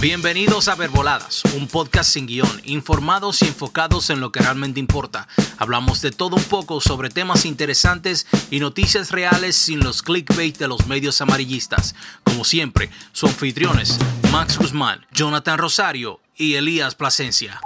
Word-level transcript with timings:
Bienvenidos 0.00 0.68
a 0.68 0.76
Verboladas, 0.76 1.42
un 1.56 1.66
podcast 1.66 2.08
sin 2.08 2.28
guion, 2.28 2.46
informados 2.62 3.42
y 3.42 3.46
enfocados 3.46 4.10
en 4.10 4.20
lo 4.20 4.30
que 4.30 4.38
realmente 4.38 4.78
importa. 4.78 5.26
Hablamos 5.58 6.00
de 6.02 6.12
todo 6.12 6.36
un 6.36 6.44
poco 6.44 6.80
sobre 6.80 7.08
temas 7.08 7.44
interesantes 7.44 8.28
y 8.48 8.60
noticias 8.60 9.10
reales 9.10 9.56
sin 9.56 9.80
los 9.80 10.04
clickbait 10.04 10.56
de 10.56 10.68
los 10.68 10.86
medios 10.86 11.20
amarillistas. 11.20 11.96
Como 12.22 12.44
siempre, 12.44 12.90
sus 13.10 13.30
anfitriones, 13.30 13.98
Max 14.30 14.56
Guzmán, 14.56 15.00
Jonathan 15.10 15.58
Rosario 15.58 16.20
y 16.36 16.54
Elías 16.54 16.94
Plasencia. 16.94 17.60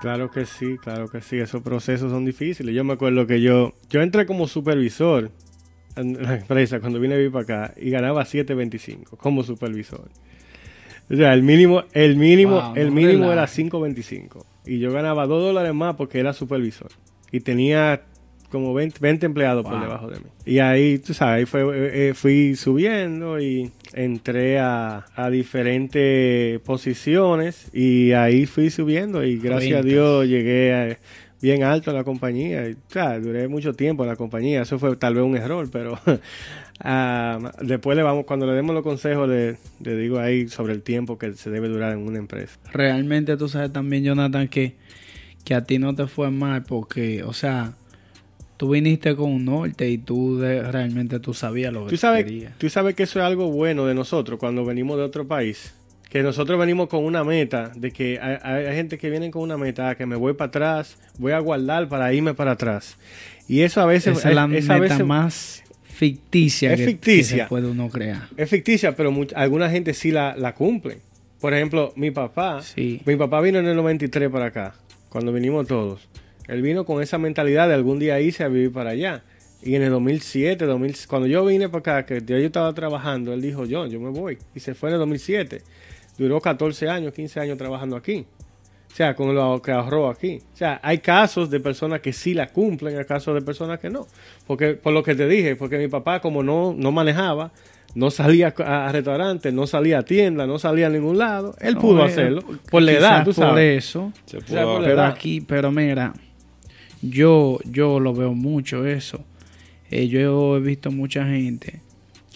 Claro 0.00 0.30
que 0.30 0.46
sí, 0.46 0.78
claro 0.80 1.08
que 1.08 1.22
sí, 1.22 1.38
esos 1.38 1.62
procesos 1.62 2.12
son 2.12 2.24
difíciles. 2.24 2.72
Yo 2.72 2.84
me 2.84 2.92
acuerdo 2.92 3.26
que 3.26 3.40
yo, 3.40 3.72
yo 3.90 4.00
entré 4.00 4.26
como 4.26 4.46
supervisor 4.46 5.32
en 5.96 6.22
la 6.22 6.36
empresa 6.36 6.78
cuando 6.78 7.00
vine 7.00 7.14
a 7.14 7.16
vivir 7.16 7.32
para 7.32 7.64
acá 7.64 7.74
y 7.76 7.90
ganaba 7.90 8.22
7.25 8.22 9.16
como 9.16 9.42
supervisor. 9.42 10.08
O 11.12 11.16
sea, 11.16 11.34
el 11.34 11.42
mínimo, 11.42 11.84
el 11.92 12.16
mínimo, 12.16 12.60
Wow, 12.60 12.72
el 12.76 12.90
mínimo 12.90 13.24
era 13.32 13.46
5.25. 13.46 14.44
Y 14.64 14.78
yo 14.78 14.90
ganaba 14.92 15.26
2 15.26 15.42
dólares 15.42 15.74
más 15.74 15.94
porque 15.96 16.18
era 16.18 16.32
supervisor. 16.32 16.90
Y 17.30 17.40
tenía 17.40 18.02
como 18.50 18.74
20, 18.74 18.98
20 19.00 19.26
empleados 19.26 19.64
por 19.64 19.74
debajo 19.80 20.08
de 20.08 20.18
mí. 20.20 20.26
Y 20.44 20.58
ahí, 20.58 20.98
tú 20.98 21.14
sabes, 21.14 21.38
ahí 21.40 21.44
fue, 21.46 21.62
eh, 21.62 22.08
eh, 22.10 22.14
fui 22.14 22.54
subiendo 22.54 23.40
y 23.40 23.70
entré 23.94 24.58
a, 24.58 25.06
a 25.14 25.30
diferentes 25.30 26.60
posiciones 26.60 27.68
y 27.72 28.12
ahí 28.12 28.46
fui 28.46 28.70
subiendo 28.70 29.24
y 29.24 29.38
gracias 29.38 29.80
a. 29.80 29.82
Dios 29.82 30.26
llegué 30.28 30.74
a- 30.74 30.98
bien 31.42 31.62
alto 31.64 31.90
en 31.90 31.96
la 31.96 32.04
compañía. 32.04 32.68
Y, 32.68 32.72
o 32.72 32.76
sea, 32.88 33.18
duré 33.18 33.48
mucho 33.48 33.74
tiempo 33.74 34.04
en 34.04 34.08
la 34.08 34.16
compañía. 34.16 34.62
Eso 34.62 34.78
fue 34.78 34.96
tal 34.96 35.14
vez 35.16 35.24
un 35.24 35.36
error, 35.36 35.68
pero 35.70 35.98
ah, 36.80 37.52
después 37.60 37.96
le 37.96 38.02
vamos, 38.02 38.24
cuando 38.24 38.46
le 38.46 38.52
demos 38.52 38.74
los 38.74 38.82
consejos, 38.84 39.28
le, 39.28 39.56
le 39.82 39.96
digo 39.96 40.18
ahí 40.18 40.48
sobre 40.48 40.72
el 40.72 40.82
tiempo 40.82 41.18
que 41.18 41.32
se 41.34 41.50
debe 41.50 41.68
durar 41.68 41.92
en 41.92 41.98
una 42.06 42.18
empresa. 42.18 42.58
Realmente 42.72 43.36
tú 43.36 43.48
sabes 43.48 43.72
también, 43.72 44.04
Jonathan, 44.04 44.48
que, 44.48 44.74
que 45.44 45.54
a 45.54 45.64
ti 45.64 45.78
no 45.78 45.94
te 45.94 46.06
fue 46.06 46.30
mal 46.30 46.62
porque, 46.64 47.22
o 47.24 47.32
sea, 47.32 47.72
tú 48.56 48.70
viniste 48.70 49.16
con 49.16 49.30
un 49.32 49.44
norte 49.44 49.88
y 49.90 49.98
tú 49.98 50.38
de- 50.38 50.62
realmente 50.70 51.18
tú 51.20 51.34
sabías 51.34 51.72
lo 51.72 51.84
que 51.84 51.90
Tú 51.90 51.96
sabes, 51.96 52.24
querías. 52.24 52.56
tú 52.58 52.68
sabes 52.70 52.94
que 52.94 53.02
eso 53.04 53.18
es 53.18 53.24
algo 53.24 53.50
bueno 53.50 53.86
de 53.86 53.94
nosotros 53.94 54.38
cuando 54.38 54.64
venimos 54.64 54.96
de 54.98 55.02
otro 55.04 55.26
país. 55.26 55.74
Que 56.12 56.22
nosotros 56.22 56.60
venimos 56.60 56.88
con 56.90 57.02
una 57.06 57.24
meta, 57.24 57.72
de 57.74 57.90
que 57.90 58.20
hay, 58.20 58.74
gente 58.76 58.98
que 58.98 59.08
viene 59.08 59.30
con 59.30 59.40
una 59.40 59.56
meta, 59.56 59.88
ah, 59.88 59.94
que 59.94 60.04
me 60.04 60.14
voy 60.14 60.34
para 60.34 60.48
atrás, 60.48 60.98
voy 61.18 61.32
a 61.32 61.38
guardar 61.38 61.88
para 61.88 62.12
irme 62.12 62.34
para 62.34 62.50
atrás. 62.50 62.98
Y 63.48 63.62
eso 63.62 63.80
a 63.80 63.86
veces 63.86 64.18
Esa 64.18 64.28
es 64.28 64.34
la 64.34 64.46
meta 64.46 64.78
veces- 64.78 65.06
más 65.06 65.62
ficticia, 65.84 66.70
Es 66.72 66.78
que, 66.80 66.84
que 66.84 66.90
ficticia. 66.92 67.44
se 67.44 67.48
puede 67.48 67.66
uno 67.68 67.88
crear. 67.88 68.28
es 68.36 68.50
ficticia, 68.50 68.94
pero 68.94 69.10
mucha- 69.10 69.36
alguna 69.38 69.70
gente 69.70 69.94
sí 69.94 70.10
la, 70.10 70.36
la 70.36 70.54
cumple. 70.54 70.98
Por 71.40 71.54
ejemplo, 71.54 71.94
mi 71.96 72.10
papá, 72.10 72.60
Sí. 72.62 73.00
mi 73.06 73.16
papá 73.16 73.40
vino 73.40 73.58
en 73.58 73.66
el 73.66 73.74
93 73.76 74.28
para 74.30 74.46
acá, 74.46 74.74
cuando 75.08 75.32
vinimos 75.32 75.66
todos. 75.66 76.08
Él 76.46 76.60
vino 76.60 76.84
con 76.84 77.02
esa 77.02 77.16
mentalidad 77.16 77.68
de 77.68 77.74
algún 77.74 77.98
día 77.98 78.20
irse 78.20 78.44
a 78.44 78.48
vivir 78.48 78.70
para 78.70 78.90
allá. 78.90 79.22
Y 79.64 79.76
en 79.76 79.82
el 79.82 79.90
2007, 79.90 80.66
2000, 80.66 80.94
cuando 81.06 81.26
yo 81.28 81.44
vine 81.46 81.68
para 81.70 82.00
acá, 82.00 82.06
que 82.06 82.20
yo 82.26 82.36
estaba 82.36 82.72
trabajando, 82.74 83.32
él 83.32 83.40
dijo, 83.40 83.64
yo, 83.64 83.86
yo 83.86 83.98
me 84.00 84.10
voy. 84.10 84.36
Y 84.54 84.60
se 84.60 84.74
fue 84.74 84.90
en 84.90 84.94
el 84.94 84.98
2007. 84.98 85.62
Duró 86.18 86.40
14 86.40 86.88
años, 86.88 87.12
15 87.12 87.40
años 87.40 87.58
trabajando 87.58 87.96
aquí. 87.96 88.26
O 88.90 88.94
sea, 88.94 89.14
con 89.16 89.34
lo 89.34 89.62
que 89.62 89.72
ahorró 89.72 90.10
aquí. 90.10 90.40
O 90.52 90.56
sea, 90.56 90.78
hay 90.82 90.98
casos 90.98 91.48
de 91.48 91.60
personas 91.60 92.00
que 92.00 92.12
sí 92.12 92.34
la 92.34 92.48
cumplen, 92.48 92.98
hay 92.98 93.04
casos 93.06 93.34
de 93.34 93.40
personas 93.40 93.80
que 93.80 93.88
no. 93.88 94.06
Porque, 94.46 94.74
por 94.74 94.92
lo 94.92 95.02
que 95.02 95.14
te 95.14 95.26
dije, 95.26 95.56
porque 95.56 95.78
mi 95.78 95.88
papá 95.88 96.20
como 96.20 96.42
no, 96.42 96.74
no 96.76 96.92
manejaba, 96.92 97.52
no 97.94 98.10
salía 98.10 98.54
a, 98.58 98.88
a 98.88 98.92
restaurantes, 98.92 99.52
no 99.54 99.66
salía 99.66 100.00
a 100.00 100.02
tiendas, 100.02 100.46
no 100.46 100.58
salía 100.58 100.88
a 100.88 100.90
ningún 100.90 101.16
lado, 101.16 101.54
él 101.60 101.74
No, 101.74 101.80
pudo 101.80 102.02
eh, 102.02 102.06
hacerlo. 102.08 102.42
Por 102.70 102.82
la 102.82 102.92
edad, 102.92 103.24
tú 103.24 103.32
por 103.32 103.44
sabes. 103.44 103.84
eso. 103.86 104.12
Se 104.26 104.40
pudo 104.42 104.74
por 104.76 104.84
Pero 104.84 105.02
aquí, 105.04 105.40
pero 105.40 105.72
mira, 105.72 106.12
yo, 107.00 107.58
yo 107.64 107.98
lo 107.98 108.12
veo 108.12 108.34
mucho 108.34 108.86
eso. 108.86 109.24
Eh, 109.90 110.08
yo 110.08 110.56
he 110.58 110.60
visto 110.60 110.90
mucha 110.90 111.24
gente 111.24 111.80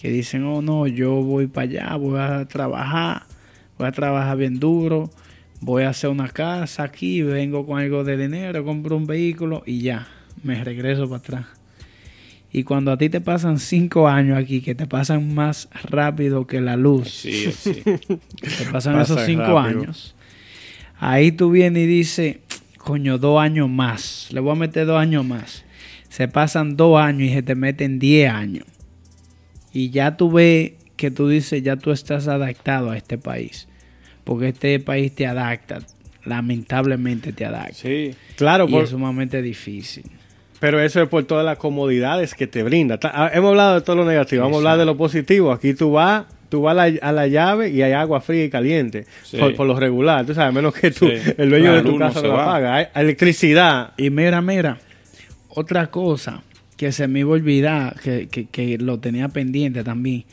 que 0.01 0.09
dicen, 0.09 0.43
oh 0.43 0.63
no, 0.63 0.87
yo 0.87 1.21
voy 1.21 1.45
para 1.45 1.67
allá, 1.67 1.95
voy 1.97 2.19
a 2.19 2.45
trabajar, 2.45 3.26
voy 3.77 3.87
a 3.87 3.91
trabajar 3.91 4.37
bien 4.37 4.59
duro, 4.59 5.09
voy 5.61 5.83
a 5.83 5.89
hacer 5.89 6.09
una 6.09 6.29
casa 6.29 6.83
aquí, 6.83 7.21
vengo 7.21 7.65
con 7.65 7.79
algo 7.79 8.03
de 8.03 8.17
dinero, 8.17 8.63
compro 8.65 8.97
un 8.97 9.05
vehículo 9.07 9.63
y 9.65 9.81
ya, 9.81 10.07
me 10.43 10.63
regreso 10.63 11.05
para 11.07 11.17
atrás. 11.19 11.45
Y 12.51 12.63
cuando 12.63 12.91
a 12.91 12.97
ti 12.97 13.09
te 13.09 13.19
pasan 13.21 13.59
cinco 13.59 14.07
años 14.07 14.37
aquí, 14.37 14.61
que 14.61 14.73
te 14.73 14.87
pasan 14.87 15.33
más 15.35 15.67
rápido 15.83 16.47
que 16.47 16.61
la 16.61 16.75
luz, 16.77 17.09
Sí, 17.09 17.51
sí. 17.51 17.81
te 17.83 18.65
pasan 18.71 18.95
Pasa 18.95 19.13
esos 19.13 19.21
cinco 19.25 19.41
rápido. 19.43 19.81
años. 19.81 20.15
Ahí 20.99 21.31
tú 21.31 21.51
vienes 21.51 21.83
y 21.83 21.87
dices, 21.87 22.37
coño, 22.77 23.17
dos 23.17 23.39
años 23.39 23.69
más. 23.69 24.29
Le 24.31 24.39
voy 24.39 24.53
a 24.53 24.55
meter 24.55 24.87
dos 24.87 24.97
años 24.99 25.25
más. 25.25 25.63
Se 26.09 26.27
pasan 26.27 26.77
dos 26.77 26.99
años 26.99 27.29
y 27.29 27.33
se 27.33 27.43
te 27.43 27.53
meten 27.53 27.99
diez 27.99 28.31
años. 28.31 28.65
Y 29.73 29.89
ya 29.91 30.17
tú 30.17 30.31
ves 30.31 30.71
que 30.97 31.11
tú 31.11 31.29
dices, 31.29 31.63
ya 31.63 31.77
tú 31.77 31.91
estás 31.91 32.27
adaptado 32.27 32.91
a 32.91 32.97
este 32.97 33.17
país. 33.17 33.67
Porque 34.25 34.49
este 34.49 34.77
país 34.81 35.15
te 35.15 35.25
adapta. 35.25 35.79
Lamentablemente 36.25 37.31
te 37.33 37.45
adapta. 37.45 37.73
Sí. 37.73 38.13
Claro, 38.35 38.65
y 38.67 38.71
por- 38.71 38.83
es 38.83 38.89
sumamente 38.89 39.41
difícil. 39.41 40.03
pero 40.59 40.79
eso 40.81 41.01
es 41.01 41.07
por 41.07 41.23
todas 41.23 41.45
las 41.45 41.57
comodidades 41.57 42.33
que 42.33 42.47
te 42.47 42.63
brinda. 42.63 42.99
Ah, 43.03 43.29
Hemos 43.33 43.49
hablado 43.51 43.75
de 43.75 43.81
todo 43.81 43.95
lo 43.95 44.05
negativo, 44.05 44.41
vamos 44.43 44.55
a 44.55 44.57
hablar 44.59 44.77
de 44.79 44.85
lo 44.85 44.97
positivo. 44.97 45.51
Aquí 45.51 45.73
tú 45.75 45.91
vas, 45.91 46.25
tú 46.49 46.61
vas 46.63 46.71
a 46.77 46.89
la, 46.89 46.99
a 47.01 47.11
la 47.11 47.27
llave 47.27 47.69
y 47.69 47.81
hay 47.83 47.91
agua 47.93 48.19
fría 48.21 48.43
y 48.45 48.49
caliente. 48.49 49.05
Sí. 49.23 49.37
Por, 49.37 49.55
por 49.55 49.67
lo 49.67 49.79
regular, 49.79 50.25
tú 50.25 50.33
sabes, 50.33 50.49
a 50.49 50.51
menos 50.51 50.73
que 50.73 50.89
tú, 50.91 51.07
Sí. 51.07 51.31
el 51.37 51.49
dueño 51.51 51.73
de 51.75 51.83
tu 51.83 51.97
casa 51.97 52.21
no 52.23 52.29
la 52.35 52.45
paga. 52.45 52.75
Hay 52.75 52.85
electricidad. 52.95 53.93
Y 53.97 54.09
mira, 54.09 54.41
mira, 54.41 54.79
otra 55.49 55.87
cosa 55.91 56.41
que 56.75 56.91
se 56.91 57.07
me 57.07 57.19
iba 57.21 57.29
a 57.29 57.33
olvidar, 57.33 57.99
que, 58.01 58.27
que, 58.27 58.45
que 58.47 58.77
lo 58.79 58.99
tenía 58.99 59.29
pendiente 59.29 59.83
también. 59.83 60.25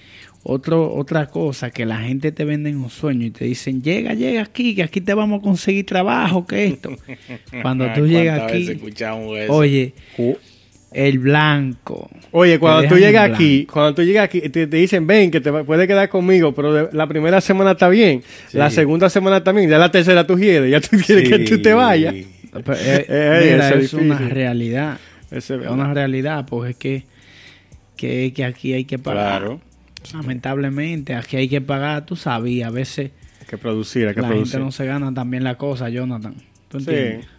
Otro, 0.46 0.94
otra 0.94 1.26
cosa 1.28 1.70
que 1.70 1.86
la 1.86 1.96
gente 2.00 2.30
te 2.30 2.44
vende 2.44 2.68
en 2.68 2.76
un 2.76 2.90
sueño 2.90 3.24
y 3.26 3.30
te 3.30 3.46
dicen, 3.46 3.82
llega, 3.82 4.12
llega 4.12 4.42
aquí, 4.42 4.74
que 4.74 4.82
aquí 4.82 5.00
te 5.00 5.14
vamos 5.14 5.40
a 5.40 5.42
conseguir 5.42 5.86
trabajo, 5.86 6.46
que 6.46 6.66
esto. 6.66 6.90
Cuando 7.62 7.90
tú 7.94 8.06
llegas 8.06 8.40
¿cuántas 8.40 8.52
veces 8.52 8.68
aquí, 8.68 8.76
escuchamos 8.76 9.38
eso? 9.38 9.52
oye, 9.54 9.94
el 10.92 11.18
blanco. 11.18 12.08
Oye, 12.30 12.58
cuando 12.58 12.88
tú 12.88 12.96
llegas 12.96 13.30
aquí, 13.30 13.66
cuando 13.72 13.94
tú 13.94 14.02
llegas 14.02 14.24
aquí, 14.26 14.40
te, 14.42 14.66
te 14.66 14.76
dicen, 14.76 15.06
ven, 15.06 15.30
que 15.30 15.40
te 15.40 15.50
puedes 15.50 15.88
quedar 15.88 16.08
conmigo, 16.10 16.54
pero 16.54 16.92
la 16.92 17.06
primera 17.08 17.40
semana 17.40 17.72
está 17.72 17.88
bien, 17.88 18.22
Sí. 18.48 18.58
la 18.58 18.70
segunda 18.70 19.08
semana 19.10 19.42
también, 19.42 19.68
ya 19.70 19.78
la 19.78 19.90
tercera 19.90 20.26
tú 20.26 20.36
quieres, 20.36 20.70
ya 20.70 20.80
tú 20.80 20.96
quieres 21.04 21.28
que 21.28 21.38
tú 21.40 21.60
te 21.62 21.72
vayas. 21.72 22.14
Pero, 22.52 22.74
eh, 22.74 23.06
Eh, 23.08 23.50
mira, 23.54 23.68
eso 23.70 23.78
es 23.78 23.84
es 23.86 23.94
una 23.94 24.14
difícil. 24.18 24.30
realidad. 24.30 24.98
Es 25.32 25.50
una 25.50 25.92
realidad, 25.94 26.46
porque 26.48 26.70
es 26.70 26.76
que, 26.76 27.04
que, 27.96 28.32
que 28.32 28.44
aquí 28.44 28.72
hay 28.74 28.84
que 28.84 28.98
pagar. 28.98 29.40
Claro. 29.40 29.60
Lamentablemente, 30.12 31.14
aquí 31.14 31.36
hay 31.36 31.48
que 31.48 31.60
pagar, 31.60 32.04
tú 32.06 32.16
sabes, 32.16 32.52
y 32.52 32.62
a 32.62 32.70
veces 32.70 33.10
Hay 33.40 33.46
que 33.48 33.58
producir, 33.58 34.08
hay 34.08 34.14
que 34.14 34.20
la 34.22 34.28
producir. 34.28 34.52
gente 34.52 34.64
no 34.64 34.72
se 34.72 34.86
gana 34.86 35.12
también 35.14 35.44
la 35.44 35.56
cosa, 35.56 35.88
Jonathan. 35.88 36.34
¿Tú 36.68 36.80
Sí. 36.80 36.90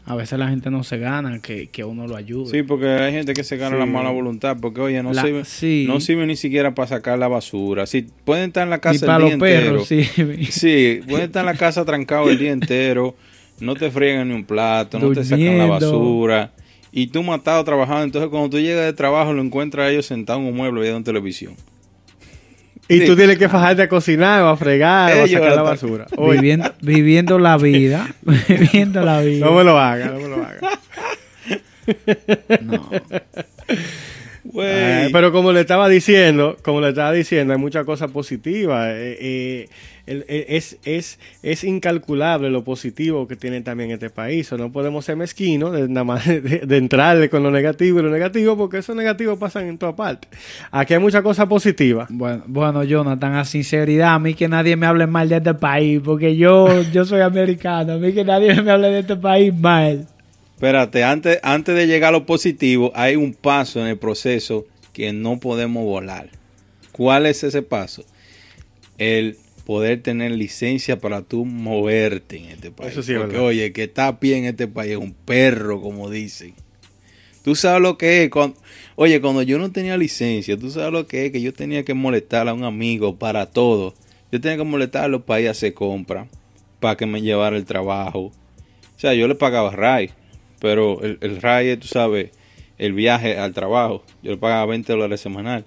A 0.05 0.15
veces 0.15 0.39
la 0.39 0.47
gente 0.47 0.71
no 0.71 0.83
se 0.85 0.97
gana 0.97 1.39
que, 1.41 1.67
que 1.67 1.83
uno 1.83 2.07
lo 2.07 2.15
ayude. 2.15 2.49
Sí, 2.51 2.63
porque 2.63 2.87
hay 2.87 3.11
gente 3.11 3.33
que 3.33 3.43
se 3.43 3.57
gana 3.57 3.75
Sí. 3.75 3.79
la 3.79 3.85
mala 3.85 4.09
voluntad, 4.09 4.55
porque 4.61 4.79
oye, 4.79 5.03
no 5.03 5.11
La- 5.11 5.23
sirve, 5.23 5.43
sí. 5.43 5.83
no 5.89 5.99
sirve 5.99 6.25
ni 6.25 6.37
siquiera 6.37 6.73
para 6.73 6.87
sacar 6.87 7.19
la 7.19 7.27
basura. 7.27 7.85
Si 7.85 8.03
pueden 8.23 8.45
estar 8.47 8.63
en 8.63 8.69
la 8.69 8.79
casa 8.79 9.05
para 9.05 9.17
el 9.17 9.23
día 9.25 9.33
entero. 9.33 9.83
perros, 9.83 9.87
sí. 9.89 10.03
Sí, 10.51 11.01
pueden 11.07 11.25
estar 11.25 11.41
en 11.41 11.47
la 11.47 11.55
casa 11.57 11.83
trancado 11.83 12.29
el 12.29 12.37
día 12.37 12.51
entero, 12.53 13.15
no 13.59 13.75
te 13.75 13.91
friegan 13.91 14.29
ni 14.29 14.35
un 14.35 14.45
plato, 14.45 14.99
no 14.99 15.11
te 15.11 15.23
sacan 15.25 15.57
la 15.57 15.65
basura. 15.65 16.53
Y 16.93 17.07
tú 17.07 17.21
matado 17.23 17.61
trabajando, 17.65 18.03
entonces 18.05 18.29
cuando 18.29 18.49
tú 18.51 18.59
llegas 18.59 18.85
de 18.85 18.93
trabajo 18.93 19.33
lo 19.33 19.41
encuentras 19.41 19.87
a 19.87 19.91
ellos 19.91 20.05
sentados 20.05 20.41
en 20.43 20.47
un 20.47 20.55
mueble 20.55 20.79
viendo 20.81 21.03
televisión. 21.03 21.55
Y 22.87 22.99
Sí. 22.99 23.05
tú 23.07 23.15
tienes 23.15 23.37
que 23.39 23.49
fajarte 23.49 23.81
a 23.81 23.89
cocinar 23.89 24.43
o 24.43 24.49
a 24.49 24.57
fregar 24.57 25.17
o 25.17 25.23
a 25.23 25.27
sacar 25.27 25.55
la 25.55 25.61
basura. 25.63 26.05
Viviendo, 26.31 26.71
viviendo 26.81 27.39
la 27.39 27.57
vida. 27.57 28.07
viviendo 28.47 29.01
la 29.01 29.21
vida. 29.21 29.45
no 29.45 29.53
me 29.53 29.63
lo 29.63 29.79
hagas, 29.79 30.11
no 30.11 30.19
me 30.19 30.27
lo 30.27 30.35
hagas. 30.43 30.61
No. 32.61 32.89
Eh, 34.61 35.09
pero 35.11 35.31
como 35.31 35.51
le 35.51 35.61
estaba 35.61 35.89
diciendo, 35.89 36.57
como 36.61 36.79
le 36.79 36.89
estaba 36.89 37.11
diciendo, 37.11 37.53
hay 37.53 37.59
muchas 37.59 37.85
cosas 37.85 38.11
positivas. 38.11 38.89
Eh, 38.91 39.17
eh, 39.19 39.69
el- 40.07 40.25
el- 40.27 40.45
es, 40.49 40.77
es, 40.85 41.19
es 41.43 41.63
incalculable 41.63 42.49
lo 42.49 42.63
positivo 42.63 43.27
que 43.27 43.35
tiene 43.35 43.61
también 43.61 43.91
este 43.91 44.09
país. 44.09 44.51
O 44.51 44.57
no 44.57 44.71
podemos 44.71 45.05
ser 45.05 45.15
mezquinos 45.15 45.71
de, 45.73 45.87
nada 45.87 46.03
más 46.03 46.25
de, 46.27 46.39
de 46.41 46.77
entrarle 46.77 47.29
con 47.29 47.43
lo 47.43 47.51
negativo 47.51 47.99
y 47.99 48.03
lo 48.03 48.09
negativo, 48.09 48.55
porque 48.57 48.77
esos 48.79 48.95
negativos 48.95 49.37
pasan 49.39 49.67
en 49.67 49.77
toda 49.77 49.95
parte. 49.95 50.27
Aquí 50.71 50.93
hay 50.93 50.99
muchas 50.99 51.21
cosas 51.21 51.47
positivas. 51.47 52.07
Bueno, 52.11 52.43
bueno, 52.47 52.83
Jonathan, 52.83 53.35
a 53.35 53.45
sinceridad, 53.45 54.13
a 54.15 54.19
mí 54.19 54.33
que 54.33 54.47
nadie 54.47 54.75
me 54.75 54.85
hable 54.85 55.07
mal 55.07 55.27
de 55.29 55.37
este 55.37 55.53
país, 55.53 56.01
porque 56.03 56.35
yo, 56.35 56.81
yo 56.91 57.05
soy 57.05 57.21
americano, 57.21 57.93
a 57.93 57.97
mí 57.97 58.13
que 58.13 58.23
nadie 58.23 58.61
me 58.61 58.71
hable 58.71 58.89
de 58.89 58.99
este 58.99 59.15
país 59.15 59.53
mal. 59.57 60.07
Espérate, 60.55 61.03
antes, 61.03 61.39
antes 61.43 61.75
de 61.75 61.85
llegar 61.87 62.09
a 62.09 62.17
lo 62.19 62.25
positivo, 62.25 62.91
hay 62.95 63.15
un 63.17 63.33
paso 63.33 63.81
en 63.81 63.87
el 63.87 63.97
proceso 63.97 64.65
que 64.93 65.11
no 65.11 65.37
podemos 65.39 65.83
volar. 65.83 66.29
¿Cuál 66.93 67.25
es 67.25 67.43
ese 67.43 67.61
paso? 67.61 68.05
El 68.97 69.37
poder 69.65 70.01
tener 70.01 70.31
licencia 70.31 70.99
para 70.99 71.21
tú 71.21 71.45
moverte 71.45 72.37
en 72.37 72.45
este 72.45 72.71
país. 72.71 72.91
Eso 72.91 73.03
sí 73.03 73.13
Porque, 73.13 73.33
verdad. 73.33 73.47
oye, 73.47 73.73
que 73.73 73.83
está 73.83 74.07
a 74.07 74.19
pie 74.19 74.37
en 74.37 74.45
este 74.45 74.67
país 74.67 74.91
es 74.91 74.97
un 74.97 75.13
perro, 75.13 75.81
como 75.81 76.09
dicen. 76.09 76.53
Tú 77.43 77.55
sabes 77.55 77.81
lo 77.81 77.97
que 77.97 78.23
es. 78.23 78.29
Cuando, 78.29 78.57
oye, 78.95 79.19
cuando 79.21 79.41
yo 79.41 79.57
no 79.57 79.71
tenía 79.71 79.97
licencia, 79.97 80.57
tú 80.57 80.69
sabes 80.69 80.91
lo 80.91 81.07
que 81.07 81.25
es 81.25 81.31
que 81.31 81.41
yo 81.41 81.53
tenía 81.53 81.83
que 81.83 81.93
molestar 81.93 82.47
a 82.47 82.53
un 82.53 82.63
amigo 82.63 83.17
para 83.17 83.47
todo. 83.47 83.93
Yo 84.31 84.41
tenía 84.41 84.57
que 84.57 84.63
molestarlo 84.63 85.25
para 85.25 85.41
ir 85.41 85.47
a 85.47 85.51
hacer 85.51 85.73
compra, 85.73 86.27
para 86.79 86.95
que 86.97 87.05
me 87.05 87.21
llevara 87.21 87.55
el 87.57 87.65
trabajo. 87.65 88.19
O 88.95 88.99
sea, 88.99 89.13
yo 89.13 89.27
le 89.27 89.35
pagaba 89.35 89.71
RAI, 89.71 90.11
pero 90.59 91.01
el, 91.03 91.17
el 91.21 91.41
RAI 91.41 91.77
tú 91.77 91.87
sabes, 91.87 92.31
el 92.77 92.93
viaje 92.93 93.37
al 93.37 93.53
trabajo. 93.53 94.03
Yo 94.23 94.31
le 94.31 94.37
pagaba 94.37 94.65
20 94.67 94.91
dólares 94.93 95.21
semanal. 95.21 95.65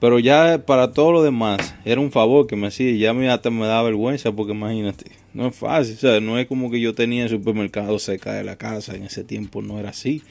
Pero 0.00 0.18
ya 0.18 0.62
para 0.66 0.92
todo 0.92 1.12
lo 1.12 1.22
demás, 1.22 1.74
era 1.84 2.00
un 2.00 2.10
favor 2.10 2.46
que 2.46 2.56
me 2.56 2.68
hacía 2.68 2.90
y 2.90 2.98
ya 2.98 3.12
me, 3.12 3.28
hasta 3.28 3.50
me 3.50 3.66
daba 3.66 3.82
vergüenza 3.82 4.32
porque 4.32 4.52
imagínate, 4.52 5.10
no 5.34 5.46
es 5.48 5.54
fácil, 5.54 5.94
o 5.94 5.98
sea, 5.98 6.20
no 6.20 6.38
es 6.38 6.46
como 6.46 6.70
que 6.70 6.80
yo 6.80 6.94
tenía 6.94 7.24
el 7.24 7.28
supermercado 7.28 7.98
cerca 7.98 8.32
de 8.32 8.42
la 8.42 8.56
casa, 8.56 8.96
en 8.96 9.02
ese 9.02 9.24
tiempo 9.24 9.60
no 9.60 9.78
era 9.78 9.90
así. 9.90 10.22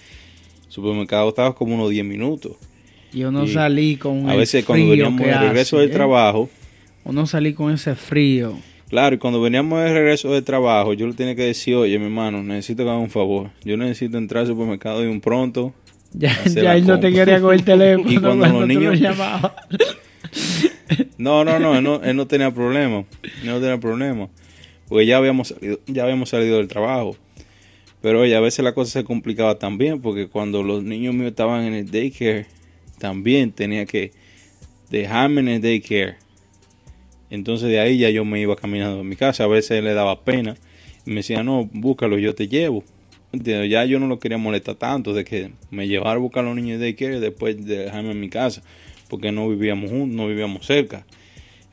El 0.66 0.72
supermercado 0.72 1.30
estaba 1.30 1.54
como 1.54 1.76
unos 1.76 1.90
10 1.92 2.04
minutos. 2.06 2.54
Yo 3.14 3.32
no 3.32 3.44
Y 3.46 3.48
salí 3.50 3.96
con 3.98 4.28
A 4.30 4.34
el 4.34 4.40
veces 4.40 4.66
cuando 4.66 4.86
frío 4.86 5.06
veníamos 5.06 5.26
de 5.28 5.38
regreso 5.38 5.78
hace, 5.78 5.82
del 5.82 5.92
¿eh? 5.92 5.94
trabajo, 5.94 6.50
Uno 7.06 7.26
salí 7.28 7.54
con 7.54 7.72
ese 7.72 7.96
frío. 7.96 8.58
claro, 8.90 9.16
y 9.16 9.20
cuando 9.20 9.40
veníamos 9.42 9.80
de 9.84 9.94
regreso 9.94 10.32
del 10.32 10.44
trabajo, 10.44 10.94
yo 10.94 11.06
le 11.08 11.14
tenía 11.14 11.36
que 11.36 11.44
decir, 11.44 11.76
oye, 11.76 11.98
mi 12.00 12.06
hermano, 12.06 12.42
necesito 12.44 12.84
que 12.84 12.90
haga 12.90 13.00
un 13.00 13.10
favor. 13.10 13.52
Yo 13.64 13.78
necesito 13.78 14.18
entrar 14.18 14.42
al 14.42 14.48
supermercado 14.48 15.02
de 15.02 15.10
un 15.10 15.22
pronto. 15.22 15.74
Ya, 16.14 16.36
ya 16.46 16.76
él 16.76 16.88
no 16.88 17.00
te 17.00 17.12
quería 17.12 17.40
con 17.40 17.54
el 17.54 17.64
teléfono 17.64 18.12
Y 18.12 18.18
cuando 18.18 18.46
los 18.46 18.62
lo 18.62 18.68
niños-. 18.68 19.00
No, 21.18 21.44
no, 21.44 21.60
no, 21.60 21.76
él 21.76 21.84
no, 21.84 22.04
él 22.04 22.16
no 22.16 22.28
tenía 22.28 22.52
problema. 22.52 23.06
Él 23.24 23.46
no 23.46 23.60
tenía 23.60 23.80
problema. 23.80 24.30
Porque 24.88 25.06
ya 25.06 25.18
habíamos 25.18 25.50
salido, 25.50 25.80
ya 25.86 26.04
habíamos 26.04 26.30
salido 26.30 26.58
del 26.58 26.68
trabajo. 26.68 27.16
Pero 28.02 28.22
oye, 28.22 28.36
a 28.36 28.40
veces 28.40 28.64
la 28.64 28.74
cosa 28.74 28.92
se 28.92 29.04
complicaba 29.04 29.60
también 29.60 30.02
porque 30.02 30.28
cuando 30.28 30.64
los 30.64 30.84
niños 30.84 31.14
míos 31.14 31.30
estaban 31.30 31.66
en 31.66 31.74
el 31.74 31.92
daycare, 31.92 32.48
también 32.98 33.52
tenía 33.52 33.86
que 33.86 34.14
dejarme 34.90 35.42
en 35.42 35.48
el 35.50 35.62
daycare. 35.62 36.16
Entonces 37.30 37.70
de 37.70 37.80
ahí 37.80 38.00
ya 38.00 38.10
yo 38.10 38.26
me 38.26 38.40
iba 38.40 38.56
caminando 38.56 39.02
a 39.02 39.04
mi 39.04 39.16
casa. 39.16 39.44
A 39.44 39.48
veces 39.48 39.84
le 39.84 39.94
daba 39.94 40.24
pena. 40.24 40.56
Y 41.06 41.12
me 41.12 41.18
decía, 41.18 41.44
no, 41.44 41.70
búscalo, 41.72 42.18
yo 42.18 42.34
te 42.34 42.48
llevo. 42.48 42.84
Ya 43.32 43.86
yo 43.86 44.00
no 44.00 44.08
lo 44.08 44.20
quería 44.20 44.38
molestar 44.38 44.76
tanto 44.76 45.14
de 45.14 45.24
que 45.24 45.52
me 45.70 45.88
llevara 45.88 46.14
a 46.14 46.18
buscar 46.18 46.44
a 46.44 46.48
los 46.48 46.56
niños 46.56 46.80
de 46.80 46.86
daycare 46.86 47.18
y 47.18 47.20
después 47.20 47.64
de 47.64 47.78
dejarme 47.86 48.12
en 48.12 48.20
mi 48.20 48.30
casa. 48.30 48.64
Porque 49.08 49.32
no 49.32 49.48
vivíamos 49.50 49.90
juntos, 49.92 50.16
no 50.16 50.28
vivíamos 50.28 50.66
cerca. 50.66 51.06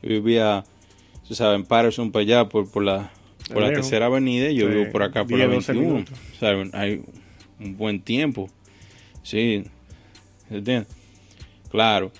Yo 0.03 0.09
vivía, 0.09 0.63
tú 1.27 1.33
sabes, 1.33 1.59
en 1.59 1.65
Patterson 1.65 2.11
para 2.11 2.21
allá, 2.23 2.49
por, 2.49 2.69
por 2.69 2.83
la, 2.83 3.11
por 3.51 3.63
la 3.63 3.71
tercera 3.73 4.05
avenida, 4.07 4.49
y 4.51 4.55
yo 4.55 4.67
Sí, 4.67 4.73
vivo 4.75 4.91
por 4.91 5.01
acá, 5.03 5.21
por 5.25 5.37
10, 5.37 5.39
la 5.39 5.55
12 5.55 5.73
21. 5.73 5.93
minutos. 5.93 6.19
O 6.35 6.39
sea, 6.39 6.79
hay 6.79 7.01
un 7.59 7.77
buen 7.77 8.01
tiempo. 8.01 8.49
Sí, 9.23 9.63
¿entiendes? 10.49 10.87
Claro, 11.69 12.11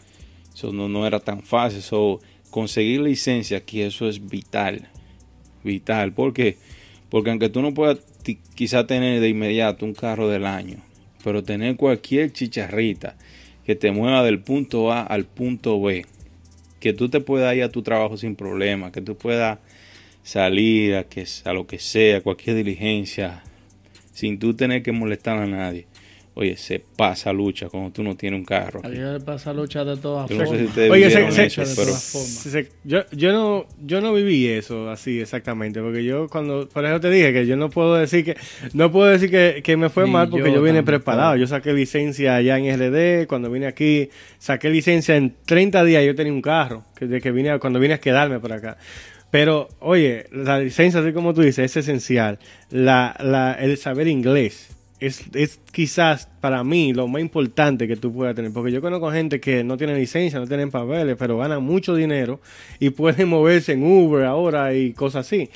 eso 0.53 0.73
no, 0.73 0.89
no 0.89 1.05
era 1.05 1.19
tan 1.19 1.41
fácil. 1.41 1.81
So, 1.81 2.21
conseguir 2.49 3.01
licencia 3.01 3.59
aquí, 3.59 3.81
eso 3.81 4.09
es 4.09 4.27
vital. 4.27 4.87
Vital. 5.63 6.11
¿Por 6.13 6.33
qué? 6.33 6.57
Porque 7.09 7.29
aunque 7.29 7.49
tú 7.49 7.61
no 7.61 7.73
puedas 7.73 7.99
quizá 8.35 8.87
tener 8.87 9.19
de 9.21 9.29
inmediato 9.29 9.85
un 9.85 9.93
carro 9.93 10.29
del 10.29 10.45
año, 10.45 10.77
pero 11.23 11.43
tener 11.43 11.75
cualquier 11.75 12.31
chicharrita 12.31 13.15
que 13.65 13.75
te 13.75 13.91
mueva 13.91 14.23
del 14.23 14.39
punto 14.39 14.91
A 14.91 15.03
al 15.03 15.25
punto 15.25 15.81
B, 15.81 16.05
que 16.79 16.93
tú 16.93 17.09
te 17.09 17.19
puedas 17.19 17.55
ir 17.55 17.63
a 17.63 17.71
tu 17.71 17.81
trabajo 17.83 18.17
sin 18.17 18.35
problema, 18.35 18.91
que 18.91 19.01
tú 19.01 19.17
puedas 19.17 19.59
salir 20.23 20.95
a, 20.95 21.03
que, 21.05 21.25
a 21.45 21.53
lo 21.53 21.67
que 21.67 21.79
sea, 21.79 22.21
cualquier 22.21 22.55
diligencia, 22.55 23.43
sin 24.13 24.39
tú 24.39 24.53
tener 24.53 24.83
que 24.83 24.91
molestar 24.91 25.37
a 25.37 25.47
nadie. 25.47 25.85
Oye, 26.39 26.55
se 26.55 26.79
pasa 26.79 27.33
lucha 27.33 27.67
cuando 27.67 27.89
tú 27.91 28.03
no 28.03 28.15
tienes 28.15 28.39
un 28.39 28.45
carro. 28.45 28.79
A 28.83 28.87
aquí. 28.87 28.97
Le 28.97 29.19
pasa 29.21 29.51
lucha 29.53 29.83
de 29.83 29.97
todas 29.97 30.29
Yo 30.29 30.35
no 30.35 30.41
sé 30.41 30.45
formas. 30.45 30.59
si 30.61 30.65
ustedes 30.67 30.91
Oye, 30.91 31.07
vivieron 31.07 31.31
se- 31.31 31.45
eso, 31.45 31.65
se- 31.65 31.75
pero 31.75 31.87
todas 31.87 32.03
formas. 32.11 32.29
Se- 32.29 32.69
yo, 32.83 32.99
yo 33.11 33.31
no 33.33 33.65
yo 33.83 34.01
no 34.01 34.13
viví 34.13 34.45
eso 34.47 34.87
así 34.91 35.19
exactamente 35.19 35.81
porque 35.81 36.03
yo 36.03 36.27
cuando 36.29 36.69
por 36.69 36.85
eso 36.85 36.99
te 36.99 37.09
dije 37.09 37.33
que 37.33 37.47
yo 37.47 37.57
no 37.57 37.71
puedo 37.71 37.95
decir 37.95 38.23
que 38.23 38.37
no 38.73 38.91
puedo 38.91 39.09
decir 39.09 39.31
que, 39.31 39.61
que 39.63 39.77
me 39.77 39.89
fue 39.89 40.05
Ni 40.05 40.11
mal 40.11 40.29
porque 40.29 40.49
yo 40.49 40.57
yo, 40.57 40.61
vine 40.61 40.75
tampoco. 40.83 40.97
preparado 40.97 41.35
yo 41.37 41.47
saqué 41.47 41.73
licencia 41.73 42.35
allá 42.35 42.59
en 42.59 42.65
RD 42.79 43.25
cuando 43.27 43.49
vine 43.49 43.65
aquí 43.65 44.09
saqué 44.37 44.69
licencia 44.69 45.15
en 45.15 45.33
30 45.43 45.83
días 45.85 46.05
yo 46.05 46.13
tenía 46.13 46.33
un 46.33 46.43
carro 46.43 46.83
que 46.95 47.07
de 47.07 47.19
que 47.19 47.31
vine 47.31 47.49
a- 47.49 47.57
cuando 47.59 47.79
vine 47.79 47.95
a 47.95 47.99
quedarme 47.99 48.39
por 48.39 48.53
acá 48.53 48.77
pero 49.31 49.69
oye 49.79 50.27
la 50.31 50.59
licencia 50.59 50.99
así 51.01 51.13
como 51.13 51.33
tú 51.33 51.41
dices 51.41 51.65
es 51.65 51.77
esencial 51.77 52.37
la, 52.69 53.15
la 53.19 53.53
el 53.53 53.77
saber 53.77 54.07
inglés 54.07 54.69
es, 54.99 55.23
es 55.33 55.59
quizás 55.71 56.27
para 56.41 56.63
mí 56.63 56.93
lo 56.93 57.07
más 57.07 57.21
importante 57.21 57.87
que 57.87 57.95
tú 57.95 58.13
puedas 58.13 58.35
tener. 58.35 58.51
Porque 58.51 58.71
yo 58.71 58.81
conozco 58.81 59.11
gente 59.11 59.39
que 59.39 59.63
no 59.63 59.77
tiene 59.77 59.95
licencia, 59.95 60.39
no 60.39 60.47
tienen 60.47 60.71
papeles, 60.71 61.15
pero 61.17 61.37
ganan 61.37 61.63
mucho 61.63 61.95
dinero 61.95 62.39
y 62.79 62.89
pueden 62.91 63.29
moverse 63.29 63.73
en 63.73 63.83
Uber 63.83 64.25
ahora 64.25 64.73
y 64.73 64.93
cosas 64.93 65.27
así. 65.27 65.49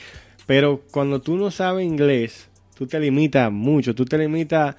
Pero 0.46 0.82
cuando 0.92 1.22
tú 1.22 1.38
no 1.38 1.52
sabes 1.52 1.86
inglés, 1.86 2.50
tú 2.76 2.88
te 2.88 3.00
limitas 3.00 3.52
mucho. 3.52 3.96
Tú 3.96 4.06
te 4.06 4.18
limitas, 4.18 4.76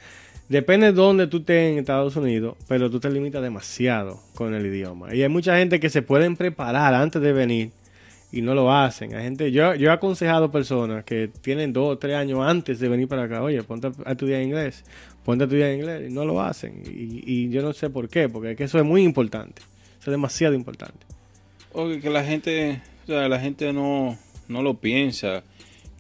depende 0.49 0.87
de 0.87 0.93
dónde 0.93 1.27
tú 1.27 1.39
estés 1.39 1.73
en 1.73 1.79
Estados 1.79 2.17
Unidos, 2.17 2.57
pero 2.69 2.91
tú 2.91 3.01
te 3.01 3.11
limitas 3.11 3.43
demasiado 3.43 4.21
con 4.35 4.55
el 4.55 4.67
idioma. 4.67 5.15
Y 5.15 5.23
hay 5.23 5.29
mucha 5.29 5.57
gente 5.57 5.81
que 5.81 5.89
se 5.89 6.03
pueden 6.03 6.37
preparar 6.37 6.95
antes 6.95 7.23
de 7.23 7.33
venir 7.33 7.71
y 8.33 8.41
no 8.41 8.55
lo 8.55 8.73
hacen. 8.73 9.15
Hay 9.15 9.25
gente, 9.25 9.53
yo, 9.53 9.75
yo 9.75 9.91
he 9.91 9.93
aconsejado 9.93 10.51
personas 10.51 11.05
que 11.05 11.29
tienen 11.29 11.73
dos 11.73 11.91
o 11.91 11.99
tres 11.99 12.17
años 12.17 12.41
antes 12.41 12.81
de 12.81 12.89
venir 12.89 13.07
para 13.07 13.25
acá, 13.25 13.43
oye, 13.43 13.63
ponte 13.63 13.93
a 14.05 14.13
estudiar 14.13 14.43
inglés, 14.43 14.85
ponte 15.25 15.45
a 15.45 15.47
estudiar 15.47 15.75
inglés, 15.75 16.11
y 16.11 16.13
no 16.13 16.25
lo 16.25 16.41
hacen. 16.41 16.83
Y, 16.87 17.23
y 17.27 17.51
yo 17.51 17.63
no 17.63 17.75
sé 17.75 17.91
por 17.91 18.09
qué, 18.09 18.29
porque 18.31 18.53
es 18.53 18.57
que 18.57 18.65
eso 18.65 18.79
es 18.79 18.85
muy 18.85 19.03
importante. 19.03 19.63
Eso 20.01 20.11
es 20.11 20.15
demasiado 20.15 20.55
importante. 20.55 21.07
Oye, 21.75 22.01
que 22.01 22.11
la 22.11 22.25
gente, 22.25 22.81
o 23.05 23.07
sea, 23.07 23.29
la 23.29 23.39
gente 23.39 23.73
no, 23.73 24.19
no 24.49 24.63
lo 24.63 24.75
piensa, 24.75 25.45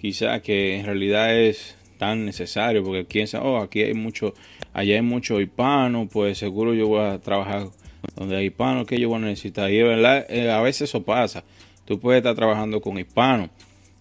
quizá 0.00 0.40
que 0.40 0.78
en 0.78 0.86
realidad 0.86 1.36
es 1.38 1.76
tan 1.98 2.24
necesario, 2.24 2.82
porque 2.82 3.04
piensa, 3.04 3.42
oh, 3.42 3.58
aquí 3.58 3.82
hay 3.82 3.94
mucho, 3.94 4.34
allá 4.72 4.96
hay 4.96 5.02
mucho 5.02 5.40
hispano, 5.40 6.08
pues 6.10 6.38
seguro 6.38 6.74
yo 6.74 6.88
voy 6.88 7.02
a 7.02 7.18
trabajar 7.20 7.68
donde 8.16 8.36
hay 8.36 8.46
hispanos, 8.46 8.86
que 8.86 8.98
yo 8.98 9.08
voy 9.08 9.18
a 9.18 9.26
necesitar. 9.26 9.70
Y 9.70 9.78
es 9.78 9.84
verdad, 9.84 10.26
eh, 10.28 10.50
a 10.50 10.60
veces 10.60 10.88
eso 10.88 11.04
pasa. 11.04 11.44
Tú 11.84 11.98
puedes 11.98 12.20
estar 12.20 12.34
trabajando 12.34 12.80
con 12.80 12.98
hispanos 12.98 13.50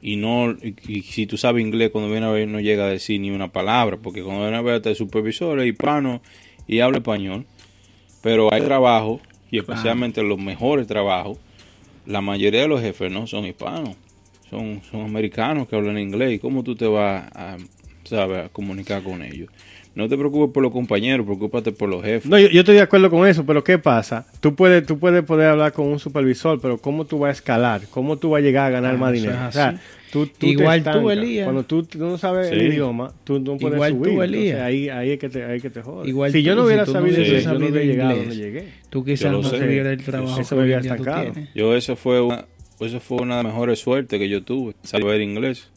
y 0.01 0.15
no, 0.15 0.51
y, 0.51 0.75
y 0.87 1.01
si 1.03 1.27
tú 1.27 1.37
sabes 1.37 1.63
inglés, 1.63 1.91
cuando 1.91 2.09
viene 2.09 2.25
a 2.25 2.31
ver 2.31 2.47
no 2.47 2.59
llega 2.59 2.85
a 2.85 2.89
decir 2.89 3.19
ni 3.21 3.29
una 3.31 3.51
palabra, 3.51 3.97
porque 3.97 4.23
cuando 4.23 4.41
viene 4.43 4.57
a 4.57 4.61
ver 4.61 4.81
el 4.85 4.95
supervisor 4.95 5.59
es 5.59 5.67
hispano 5.67 6.21
y 6.67 6.79
habla 6.79 6.99
español, 6.99 7.45
pero 8.21 8.53
hay 8.53 8.61
trabajo, 8.61 9.19
y 9.51 9.59
especialmente 9.59 10.23
los 10.23 10.39
mejores 10.39 10.87
trabajos, 10.87 11.37
la 12.05 12.21
mayoría 12.21 12.61
de 12.61 12.67
los 12.67 12.81
jefes 12.81 13.11
no 13.11 13.27
son 13.27 13.45
hispanos, 13.45 13.95
son, 14.49 14.81
son 14.89 15.01
americanos 15.01 15.67
que 15.67 15.75
hablan 15.75 15.97
inglés. 15.97 16.33
¿Y 16.33 16.39
cómo 16.39 16.63
tú 16.63 16.75
te 16.75 16.87
vas 16.87 17.25
a, 17.35 17.57
sabes, 18.03 18.45
a 18.45 18.49
comunicar 18.49 19.03
con 19.03 19.21
ellos? 19.21 19.49
No 19.93 20.07
te 20.07 20.17
preocupes 20.17 20.53
por 20.53 20.63
los 20.63 20.71
compañeros, 20.71 21.25
preocúpate 21.25 21.71
por 21.73 21.89
los 21.89 22.01
jefes. 22.03 22.29
No, 22.29 22.39
yo, 22.39 22.47
yo 22.49 22.61
estoy 22.61 22.75
de 22.75 22.81
acuerdo 22.81 23.09
con 23.09 23.27
eso, 23.27 23.45
pero 23.45 23.61
¿qué 23.63 23.77
pasa? 23.77 24.25
Tú 24.39 24.55
puedes, 24.55 24.85
tú 24.85 24.97
puedes 24.99 25.21
poder 25.23 25.49
hablar 25.49 25.73
con 25.73 25.87
un 25.87 25.99
supervisor, 25.99 26.61
pero 26.61 26.77
¿cómo 26.77 27.05
tú 27.05 27.19
vas 27.19 27.29
a 27.29 27.31
escalar? 27.33 27.81
¿Cómo 27.89 28.17
tú 28.17 28.29
vas 28.29 28.39
a 28.39 28.41
llegar 28.43 28.67
a 28.67 28.69
ganar 28.69 28.95
Ah, 28.95 28.97
más 28.97 29.13
eso 29.13 29.23
dinero? 29.23 29.47
O 29.49 29.51
sea, 29.51 29.81
tú, 30.13 30.27
tú 30.27 30.31
te 30.39 30.47
Igual 30.47 30.81
tú, 30.81 30.89
estancas. 30.91 31.11
Elías. 31.17 31.43
Cuando 31.43 31.63
tú, 31.63 31.83
tú 31.83 31.97
no 31.97 32.17
sabes 32.17 32.47
Sí. 32.47 32.55
el 32.55 32.67
idioma, 32.73 33.11
tú 33.25 33.39
no 33.39 33.57
puedes 33.57 33.75
Igual 33.75 33.91
tú, 33.91 33.97
subir. 33.97 34.11
Entonces, 34.13 34.33
Elías. 34.39 34.61
ahí, 34.61 34.89
ahí 34.89 35.11
es 35.11 35.19
que 35.19 35.29
te, 35.29 35.43
ahí 35.43 35.57
es 35.57 35.61
que 35.61 35.69
te 35.69 35.81
jodes. 35.81 36.07
Igual 36.07 36.31
si 36.31 36.41
yo 36.43 36.53
tú, 36.53 36.59
no 36.59 36.61
si 36.63 36.67
hubiera 36.67 36.85
tú 36.85 36.93
no 36.93 36.99
sabido 36.99 37.17
yo 37.23 37.33
no 37.33 37.41
sabido 37.41 37.67
hubiera 37.71 37.85
llegado 37.85 38.15
donde 38.15 38.35
llegué. 38.37 38.67
Tú 38.89 39.03
quizás 39.03 39.31
no 39.33 39.41
tuvieras 39.41 39.91
el 39.93 40.03
trabajo 40.05 40.39
Eso 40.39 40.49
que 40.49 40.55
me 40.55 40.61
hoy 40.61 40.65
hubiera 40.67 40.81
tú 40.81 40.87
estancado. 40.87 41.33
Yo 41.53 41.75
eso 41.75 41.97
fue 41.97 42.21
una, 42.21 42.45
eso 42.79 42.99
fue 43.01 43.17
una 43.17 43.37
de 43.39 43.43
las 43.43 43.51
mejores 43.53 43.79
suertes 43.79 44.17
que 44.17 44.29
yo 44.29 44.41
tuve, 44.41 44.73
saber 44.83 45.19
inglés. 45.19 45.69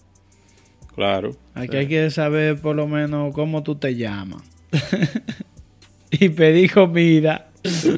Claro. 0.94 1.36
Aquí 1.54 1.76
hay 1.76 1.86
que 1.88 2.10
saber 2.10 2.56
por 2.60 2.76
lo 2.76 2.86
menos 2.86 3.34
cómo 3.34 3.62
tú 3.62 3.74
te 3.76 3.94
llamas. 3.94 4.42
y 6.10 6.28
pedir 6.28 6.72
comida. 6.72 7.48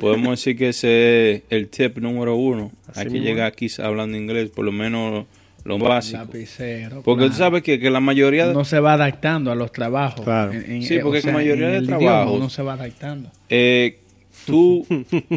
Podemos 0.00 0.38
decir 0.38 0.56
que 0.56 0.68
ese 0.68 1.32
es 1.32 1.42
el 1.50 1.68
tip 1.68 1.98
número 1.98 2.36
uno. 2.36 2.70
Así 2.88 3.00
hay 3.00 3.06
que 3.06 3.12
mismo. 3.12 3.26
llegar 3.26 3.46
aquí 3.46 3.68
hablando 3.82 4.16
inglés, 4.16 4.50
por 4.50 4.64
lo 4.64 4.72
menos 4.72 5.26
lo 5.64 5.78
básico. 5.78 6.18
Lapicero. 6.18 7.02
Porque 7.02 7.26
tú 7.26 7.32
sabes 7.32 7.62
que, 7.62 7.80
que 7.80 7.90
la 7.90 8.00
mayoría 8.00 8.46
de, 8.46 8.52
Uno 8.52 8.64
se 8.64 8.78
va 8.78 8.92
adaptando 8.92 9.50
a 9.50 9.54
los 9.56 9.72
trabajos. 9.72 10.24
Claro. 10.24 10.52
Sí, 10.52 10.98
porque 11.02 11.18
o 11.18 11.26
la 11.26 11.32
mayoría 11.32 11.68
de 11.68 11.82
trabajos- 11.82 12.36
Uno 12.36 12.48
se 12.48 12.62
va 12.62 12.74
adaptando. 12.74 13.30
Eh, 13.48 13.98
tú, 14.46 14.86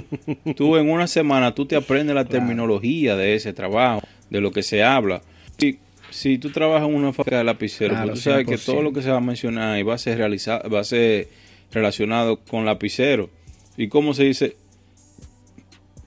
tú 0.56 0.78
en 0.78 0.90
una 0.90 1.08
semana 1.08 1.56
tú 1.56 1.66
te 1.66 1.76
aprendes 1.76 2.16
la 2.16 2.26
terminología 2.26 3.16
de 3.16 3.34
ese 3.34 3.54
trabajo, 3.54 4.02
de 4.30 4.42
lo 4.42 4.52
que 4.52 4.62
se 4.62 4.84
habla. 4.84 5.24
Si, 5.58 5.80
si 6.12 6.38
tú 6.38 6.52
trabajas 6.52 6.88
en 6.88 6.96
una 6.96 7.14
fábrica 7.14 7.38
de 7.38 7.44
lapicero, 7.44 7.92
Claro, 7.94 8.08
pues 8.12 8.24
tú 8.24 8.30
sabes 8.30 8.46
que 8.48 8.56
100%. 8.56 8.66
todo 8.66 8.82
lo 8.82 8.94
que 8.94 9.02
se 9.02 9.12
va 9.12 9.18
a 9.18 9.22
mencionar 9.22 9.78
y 9.80 9.84
va 9.84 9.96
a 9.96 9.98
ser 9.98 10.18
realizado, 10.18 10.70
va 10.70 10.80
a 10.80 10.84
ser 10.84 11.30
relacionado 11.72 12.38
con 12.42 12.66
lapicero. 12.66 13.30
¿Y 13.78 13.88
cómo 13.88 14.14
se 14.14 14.24
dice? 14.26 14.56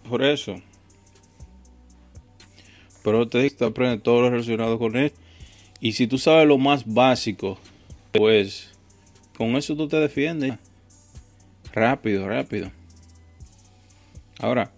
Por 0.09 0.23
eso. 0.23 0.61
pero 3.02 3.26
te 3.28 3.38
digo, 3.42 3.66
aprendes 3.66 4.02
todo 4.02 4.23
lo 4.23 4.30
relacionado 4.30 4.78
con 4.78 4.97
él. 4.97 5.12
Y 5.80 5.92
si 5.92 6.06
tú 6.06 6.18
sabes 6.18 6.47
lo 6.47 6.59
más 6.59 6.85
básico, 6.87 7.59
pues 8.12 8.71
con 9.37 9.56
eso 9.56 9.75
tú 9.75 9.88
te 9.88 9.97
defiendes. 9.97 10.54
Rápido, 11.73 12.28
rápido. 12.28 12.71
Ahora, 14.38 14.71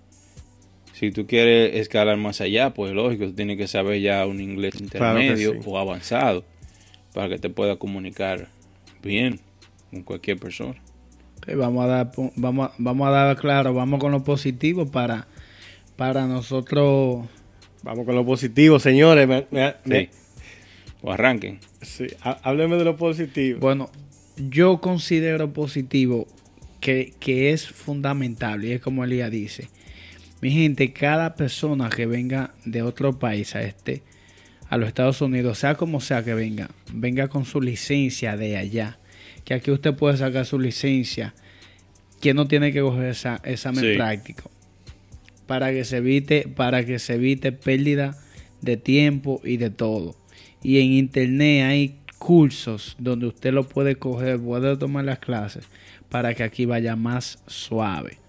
si 0.95 1.11
tú 1.11 1.27
quieres 1.27 1.75
escalar 1.75 2.17
más 2.17 2.41
allá, 2.41 2.73
pues 2.73 2.93
lógico, 2.93 3.27
tú 3.27 3.33
tienes 3.33 3.59
que 3.59 3.67
saber 3.67 4.01
ya 4.01 4.25
un 4.27 4.41
inglés 4.41 4.81
intermedio 4.81 5.59
o 5.67 5.77
avanzado 5.77 6.45
para 7.13 7.29
que 7.29 7.39
te 7.39 7.51
pueda 7.51 7.75
comunicar 7.77 8.49
bien 9.03 9.41
con 9.91 10.05
cualquier 10.05 10.39
persona. 10.39 10.81
vamos 11.57 11.85
a 11.85 11.89
dar, 11.89 12.13
vamos, 12.37 12.71
vamos 12.79 13.09
a 13.09 13.11
dar 13.11 13.37
claro, 13.37 13.75
vamos 13.75 13.99
con 13.99 14.13
lo 14.13 14.23
positivo 14.23 14.87
para, 14.87 15.27
para 15.97 16.29
nosotros. 16.29 17.27
Vamos 17.83 18.07
con 18.07 18.15
lo 18.15 18.25
positivo, 18.25 18.79
señores. 18.79 19.29
O 21.03 21.11
arranquen. 21.11 21.59
Sí, 21.83 22.07
hábleme 22.23 22.77
de 22.77 22.85
lo 22.85 22.97
positivo. 22.97 23.59
Bueno, 23.59 23.91
yo 24.37 24.81
considero 24.81 25.53
positivo 25.53 26.29
que, 26.79 27.15
que 27.19 27.51
es 27.51 27.67
fundamental, 27.67 28.65
y 28.65 28.73
es 28.73 28.81
como 28.81 29.03
Elías 29.03 29.33
dice, 29.33 29.69
mi 30.41 30.50
gente, 30.50 30.93
cada 30.93 31.35
persona 31.35 31.88
que 31.88 32.07
venga 32.07 32.55
de 32.64 32.83
otro 32.83 33.19
país 33.19 33.55
a 33.55 33.62
este, 33.62 34.03
a 34.69 34.76
los 34.76 34.88
Estados 34.88 35.21
Unidos, 35.21 35.59
sea 35.59 35.75
como 35.75 36.00
sea 36.00 36.25
que 36.25 36.35
venga, 36.35 36.71
venga 36.93 37.29
con 37.29 37.45
su 37.45 37.61
licencia 37.61 38.37
de 38.37 38.57
allá. 38.57 38.99
Que 39.45 39.55
aquí 39.55 39.71
usted 39.71 39.95
puede 39.95 40.17
sacar 40.17 40.47
su 40.47 40.59
licencia, 40.59 41.35
que 42.21 42.35
no 42.35 42.47
tiene 42.47 42.73
que 42.73 42.81
coger 42.81 43.07
esa, 43.07 43.41
examen 43.45 43.97
práctico. 43.97 44.50
Para 45.47 45.71
que 45.73 45.85
se 45.85 45.99
evite, 45.99 46.49
para 46.49 46.85
que 46.85 46.99
se 46.99 47.14
evite 47.14 47.53
pérdida 47.53 48.19
de 48.62 48.76
tiempo 48.76 49.41
y 49.45 49.59
de 49.59 49.71
todo. 49.71 50.17
Y 50.62 50.81
en 50.81 50.93
internet 50.93 51.64
hay 51.64 51.99
cursos 52.19 52.97
donde 52.99 53.26
usted 53.26 53.53
lo 53.53 53.69
puede 53.69 53.97
coger, 53.97 54.41
puede 54.41 54.76
tomar 54.79 55.05
las 55.05 55.19
clases 55.19 55.67
para 56.09 56.33
que 56.35 56.43
aquí 56.43 56.64
vaya 56.64 56.97
más 56.97 57.38
suave. 57.47 58.24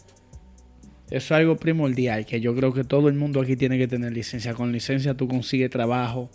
Eso 1.07 1.17
es 1.17 1.31
algo 1.31 1.55
primordial, 1.57 2.25
que 2.25 2.41
yo 2.41 2.55
creo 2.55 2.73
que 2.73 2.83
todo 2.83 3.09
el 3.09 3.15
mundo 3.15 3.41
aquí 3.41 3.55
tiene 3.55 3.77
que 3.77 3.87
tener 3.87 4.11
licencia. 4.11 4.53
Con 4.53 4.71
licencia 4.71 5.13
tú 5.13 5.27
consigues 5.27 5.69
trabajo. 5.69 6.29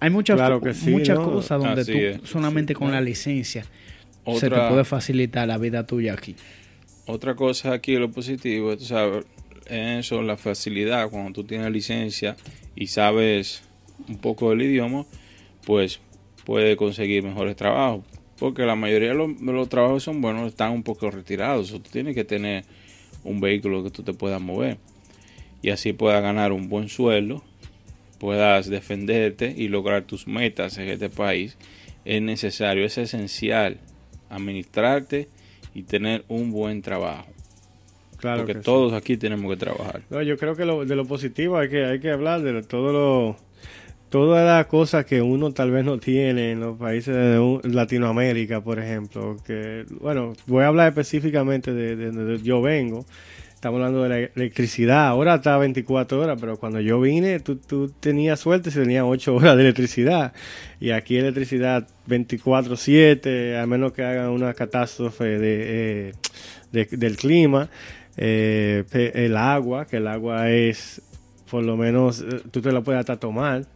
Hay 0.00 0.10
muchas, 0.10 0.40
muchas 0.86 1.18
cosas 1.18 1.62
donde 1.62 1.84
tú 1.84 2.26
solamente 2.26 2.74
con 2.74 2.90
la 2.90 3.00
licencia 3.00 3.64
se 4.34 4.50
te 4.50 4.56
puede 4.56 4.84
facilitar 4.84 5.46
la 5.46 5.58
vida 5.58 5.86
tuya 5.86 6.14
aquí. 6.14 6.34
Otra 7.06 7.34
cosa 7.34 7.72
aquí, 7.72 7.96
lo 7.96 8.10
positivo, 8.10 8.76
tú 8.76 8.84
sabes, 8.84 9.24
eso, 9.66 10.22
la 10.22 10.36
facilidad, 10.36 11.08
cuando 11.10 11.32
tú 11.32 11.44
tienes 11.44 11.70
licencia 11.70 12.36
y 12.74 12.86
sabes 12.86 13.62
un 14.08 14.18
poco 14.18 14.50
del 14.50 14.62
idioma, 14.62 15.06
pues 15.64 16.00
puedes 16.44 16.76
conseguir 16.76 17.22
mejores 17.22 17.56
trabajos. 17.56 18.04
Porque 18.38 18.62
la 18.62 18.74
mayoría 18.74 19.08
de 19.10 19.14
los, 19.14 19.40
de 19.40 19.52
los 19.52 19.68
trabajos 19.68 20.02
son 20.02 20.20
buenos, 20.20 20.48
están 20.48 20.72
un 20.72 20.82
poco 20.82 21.10
retirados. 21.10 21.72
O 21.72 21.80
tú 21.80 21.90
tienes 21.90 22.14
que 22.14 22.24
tener 22.24 22.64
un 23.24 23.40
vehículo 23.40 23.82
que 23.82 23.90
tú 23.90 24.02
te 24.02 24.12
puedas 24.12 24.40
mover 24.40 24.78
y 25.62 25.70
así 25.70 25.92
puedas 25.92 26.22
ganar 26.22 26.52
un 26.52 26.68
buen 26.68 26.88
sueldo, 26.88 27.42
puedas 28.18 28.68
defenderte 28.68 29.52
y 29.56 29.68
lograr 29.68 30.04
tus 30.04 30.26
metas 30.26 30.78
en 30.78 30.88
este 30.88 31.10
país, 31.10 31.56
es 32.04 32.22
necesario, 32.22 32.84
es 32.84 32.98
esencial 32.98 33.78
administrarte 34.30 35.28
y 35.74 35.82
tener 35.82 36.24
un 36.28 36.50
buen 36.50 36.82
trabajo. 36.82 37.28
Claro 38.16 38.44
Porque 38.44 38.60
todos 38.60 38.92
aquí 38.92 39.16
tenemos 39.16 39.50
que 39.50 39.56
trabajar. 39.56 40.02
No, 40.10 40.22
yo 40.22 40.36
creo 40.36 40.54
que 40.54 40.64
de 40.64 40.96
lo 40.96 41.06
positivo 41.06 41.56
hay 41.56 41.70
que, 41.70 41.84
hay 41.84 42.00
que 42.00 42.10
hablar 42.10 42.42
de 42.42 42.62
todo 42.62 42.92
lo, 42.92 43.36
todas 44.10 44.44
las 44.44 44.66
cosas 44.66 45.06
que 45.06 45.22
uno 45.22 45.52
tal 45.52 45.70
vez 45.70 45.84
no 45.84 45.98
tiene 45.98 46.50
en 46.50 46.60
los 46.60 46.76
países 46.76 47.14
de 47.14 47.60
Latinoamérica, 47.64 48.60
por 48.60 48.80
ejemplo, 48.80 49.36
que, 49.46 49.86
bueno, 50.00 50.34
voy 50.46 50.64
a 50.64 50.66
hablar 50.66 50.88
específicamente 50.88 51.72
de, 51.72 52.10
donde 52.10 52.42
yo 52.42 52.60
vengo. 52.60 53.06
Estamos 53.54 53.76
hablando 53.76 54.02
de 54.02 54.08
la 54.08 54.18
electricidad. 54.18 55.08
Ahora 55.08 55.36
está 55.36 55.56
24 55.58 56.20
horas, 56.20 56.38
pero 56.40 56.56
cuando 56.56 56.80
yo 56.80 57.00
vine, 57.00 57.40
tú, 57.40 57.56
tú 57.56 57.92
tenías 58.00 58.40
suerte 58.40 58.70
si 58.70 58.78
tenías 58.78 59.04
8 59.06 59.34
horas 59.34 59.54
de 59.54 59.62
electricidad. 59.62 60.32
Y 60.80 60.90
aquí 60.90 61.16
electricidad 61.16 61.86
24-7, 62.08 63.62
a 63.62 63.66
menos 63.66 63.92
que 63.92 64.02
hagan 64.02 64.30
una 64.30 64.54
catástrofe 64.54 65.38
de, 65.38 66.14
eh, 66.72 66.86
del 66.90 67.16
clima. 67.16 67.68
Eh, 68.16 68.84
el 69.14 69.36
agua, 69.36 69.86
que 69.86 69.98
el 69.98 70.08
agua 70.08 70.50
es, 70.50 71.02
por 71.50 71.62
lo 71.62 71.76
menos, 71.76 72.22
eh, 72.22 72.40
tú 72.50 72.62
te 72.62 72.72
la 72.72 72.80
puedes 72.80 72.98
hasta 72.98 73.18
tomar 73.18 73.66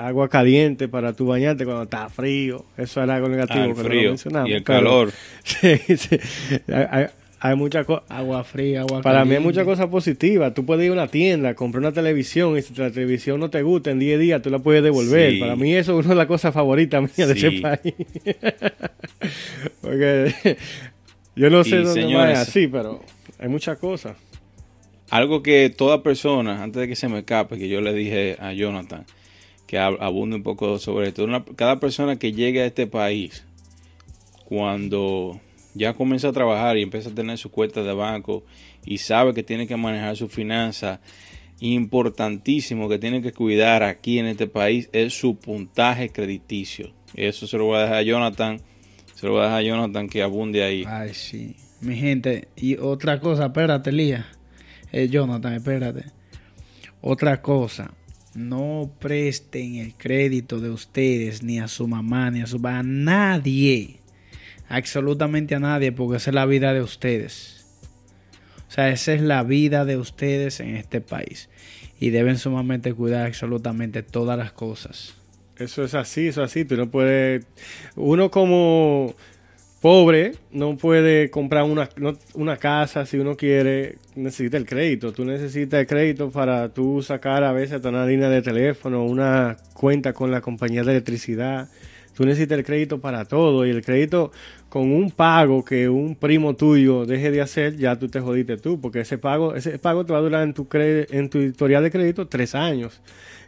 agua 0.00 0.28
caliente 0.28 0.88
para 0.88 1.12
tu 1.12 1.26
bañarte 1.26 1.64
cuando 1.64 1.82
está 1.82 2.08
frío. 2.08 2.64
Eso 2.76 3.02
era 3.02 3.16
algo 3.16 3.28
negativo 3.28 3.74
ah, 3.76 3.82
frío 3.82 4.14
Y 4.46 4.52
el 4.52 4.64
calor. 4.64 5.12
Sí, 5.44 5.76
sí. 5.96 6.18
Hay, 7.42 7.56
muchas 7.56 7.86
cosas. 7.86 8.04
Agua 8.08 8.44
fría, 8.44 8.80
agua 8.80 9.02
Para 9.02 9.24
mí 9.24 9.34
hay 9.34 9.40
muchas 9.40 9.64
cosas 9.64 9.86
positivas. 9.86 10.54
Tú 10.54 10.64
puedes 10.64 10.84
ir 10.84 10.90
a 10.90 10.94
una 10.94 11.08
tienda, 11.08 11.54
comprar 11.54 11.80
una 11.80 11.92
televisión 11.92 12.56
y 12.56 12.62
si 12.62 12.74
la 12.74 12.90
televisión 12.90 13.40
no 13.40 13.50
te 13.50 13.62
gusta 13.62 13.90
en 13.90 13.98
10 13.98 14.20
días, 14.20 14.42
tú 14.42 14.50
la 14.50 14.58
puedes 14.58 14.82
devolver. 14.82 15.38
Para 15.38 15.56
mí 15.56 15.74
eso 15.74 15.98
es 15.98 16.06
una 16.06 16.14
de 16.14 16.18
las 16.18 16.26
cosas 16.26 16.54
favoritas 16.54 17.02
mías 17.02 17.28
de 17.28 17.34
ese 17.34 17.52
país. 17.60 17.94
Porque 19.82 20.56
yo 21.36 21.50
no 21.50 21.64
sé 21.64 21.78
dónde 21.78 22.14
va 22.14 22.30
así, 22.40 22.68
pero 22.68 23.02
hay 23.38 23.48
muchas 23.48 23.78
cosas. 23.78 24.16
Algo 25.10 25.42
que 25.42 25.70
toda 25.70 26.02
persona, 26.02 26.62
antes 26.62 26.80
de 26.80 26.88
que 26.88 26.96
se 26.96 27.08
me 27.08 27.18
escape, 27.18 27.58
que 27.58 27.68
yo 27.68 27.80
le 27.80 27.92
dije 27.92 28.36
a 28.38 28.52
Jonathan, 28.52 29.04
que 29.70 29.78
abunde 29.78 30.34
un 30.34 30.42
poco 30.42 30.80
sobre 30.80 31.10
esto. 31.10 31.28
cada 31.54 31.78
persona 31.78 32.16
que 32.16 32.32
llegue 32.32 32.60
a 32.60 32.66
este 32.66 32.88
país, 32.88 33.44
cuando 34.44 35.40
ya 35.74 35.94
comienza 35.94 36.30
a 36.30 36.32
trabajar 36.32 36.76
y 36.76 36.82
empieza 36.82 37.10
a 37.10 37.14
tener 37.14 37.38
su 37.38 37.52
cuenta 37.52 37.84
de 37.84 37.92
banco 37.92 38.42
y 38.84 38.98
sabe 38.98 39.32
que 39.32 39.44
tiene 39.44 39.68
que 39.68 39.76
manejar 39.76 40.16
su 40.16 40.26
finanzas, 40.26 40.98
importantísimo 41.60 42.88
que 42.88 42.98
tiene 42.98 43.22
que 43.22 43.32
cuidar 43.32 43.84
aquí 43.84 44.18
en 44.18 44.26
este 44.26 44.48
país 44.48 44.90
es 44.92 45.14
su 45.14 45.36
puntaje 45.36 46.08
crediticio. 46.08 46.90
Eso 47.14 47.46
se 47.46 47.56
lo 47.56 47.66
voy 47.66 47.78
a 47.78 47.82
dejar 47.82 47.98
a 47.98 48.02
Jonathan. 48.02 48.60
Se 49.14 49.26
lo 49.26 49.34
voy 49.34 49.42
a 49.42 49.44
dejar 49.44 49.60
a 49.60 49.62
Jonathan 49.62 50.08
que 50.08 50.20
abunde 50.24 50.64
ahí. 50.64 50.82
Ay, 50.84 51.14
sí. 51.14 51.54
Mi 51.80 51.94
gente, 51.94 52.48
y 52.56 52.76
otra 52.76 53.20
cosa, 53.20 53.46
espérate, 53.46 53.92
Lía. 53.92 54.26
Eh, 54.90 55.08
Jonathan, 55.08 55.52
espérate. 55.54 56.06
Otra 57.02 57.40
cosa 57.40 57.94
no 58.34 58.90
presten 58.98 59.76
el 59.76 59.94
crédito 59.94 60.60
de 60.60 60.70
ustedes 60.70 61.42
ni 61.42 61.58
a 61.58 61.68
su 61.68 61.88
mamá 61.88 62.30
ni 62.30 62.42
a 62.42 62.46
su 62.46 62.60
a 62.64 62.82
nadie. 62.82 64.00
Absolutamente 64.68 65.54
a 65.54 65.60
nadie 65.60 65.92
porque 65.92 66.18
esa 66.18 66.30
es 66.30 66.34
la 66.34 66.46
vida 66.46 66.72
de 66.72 66.82
ustedes. 66.82 67.66
O 68.68 68.72
sea, 68.72 68.88
esa 68.90 69.14
es 69.14 69.20
la 69.20 69.42
vida 69.42 69.84
de 69.84 69.96
ustedes 69.96 70.60
en 70.60 70.76
este 70.76 71.00
país. 71.00 71.48
Y 71.98 72.10
deben 72.10 72.38
sumamente 72.38 72.94
cuidar 72.94 73.26
absolutamente 73.26 74.04
todas 74.04 74.38
las 74.38 74.52
cosas. 74.52 75.14
Eso 75.56 75.82
es 75.82 75.94
así, 75.94 76.28
eso 76.28 76.44
es 76.44 76.50
así. 76.50 76.64
Tú 76.64 76.76
no 76.76 76.90
puedes... 76.90 77.44
Uno 77.96 78.30
como 78.30 79.16
pobre 79.80 80.32
no 80.52 80.76
puede 80.76 81.30
comprar 81.30 81.64
una, 81.64 81.88
una 82.34 82.56
casa 82.58 83.06
si 83.06 83.18
uno 83.18 83.36
quiere, 83.36 83.96
necesita 84.14 84.56
el 84.56 84.66
crédito. 84.66 85.12
Tú 85.12 85.24
necesitas 85.24 85.80
el 85.80 85.86
crédito 85.86 86.30
para 86.30 86.68
tú 86.68 87.02
sacar 87.02 87.42
a 87.44 87.52
veces 87.52 87.84
una 87.84 88.06
línea 88.06 88.28
de 88.28 88.42
teléfono, 88.42 89.04
una 89.04 89.56
cuenta 89.72 90.12
con 90.12 90.30
la 90.30 90.40
compañía 90.40 90.84
de 90.84 90.92
electricidad. 90.92 91.68
Tú 92.20 92.26
necesitas 92.26 92.58
el 92.58 92.66
crédito 92.66 93.00
para 93.00 93.24
todo 93.24 93.64
y 93.64 93.70
el 93.70 93.82
crédito 93.82 94.30
con 94.68 94.92
un 94.92 95.10
pago 95.10 95.64
que 95.64 95.88
un 95.88 96.14
primo 96.14 96.54
tuyo 96.54 97.06
deje 97.06 97.30
de 97.30 97.40
hacer, 97.40 97.78
ya 97.78 97.98
tú 97.98 98.08
te 98.08 98.20
jodiste 98.20 98.58
tú, 98.58 98.78
porque 98.78 99.00
ese 99.00 99.16
pago, 99.16 99.54
ese 99.54 99.78
pago 99.78 100.04
te 100.04 100.12
va 100.12 100.18
a 100.18 100.20
durar 100.20 100.42
en 100.42 100.52
tu, 100.52 100.68
en 100.74 101.30
tu 101.30 101.38
historial 101.38 101.82
de 101.82 101.90
crédito 101.90 102.28
tres 102.28 102.54
años. 102.54 103.00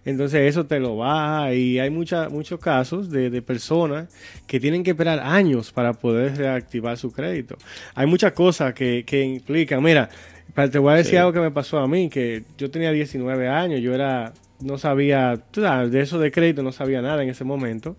Entonces 0.07 0.49
eso 0.49 0.65
te 0.65 0.81
lo 0.81 0.97
baja 0.97 1.53
y 1.53 1.81
hay 1.81 1.91
mucha, 1.91 2.31
muchos 2.31 2.59
casos 2.61 3.11
de, 3.11 3.43
personas 3.43 4.09
que 4.47 4.59
tienen 4.59 4.83
que 4.85 4.93
esperar 4.93 5.21
años 5.21 5.71
para 5.71 5.93
poder 5.93 6.39
reactivar 6.39 6.97
su 6.97 7.13
crédito. 7.13 7.59
Hay 7.95 8.07
muchas 8.07 8.33
cosas 8.33 8.73
que, 8.73 9.05
que 9.05 9.23
implican, 9.23 9.83
mira, 9.83 10.09
te 10.55 10.79
voy 10.79 10.95
a 10.95 10.97
decir 10.97 11.19
algo 11.19 11.35
que 11.35 11.41
me 11.41 11.51
pasó 11.51 11.79
a 11.79 11.87
mí, 11.87 12.09
que 12.09 12.45
yo 12.57 12.71
tenía 12.71 12.91
19 12.91 13.49
años, 13.49 13.83
yo 13.83 13.95
era, 13.95 14.33
no 14.63 14.79
sabía, 14.79 15.39
de 15.53 16.01
eso 16.01 16.19
de 16.19 16.33
crédito 16.33 16.63
no 16.63 16.73
sabía 16.73 17.03
nada 17.03 17.23
en 17.23 17.29
ese 17.29 17.45
momento. 17.45 17.97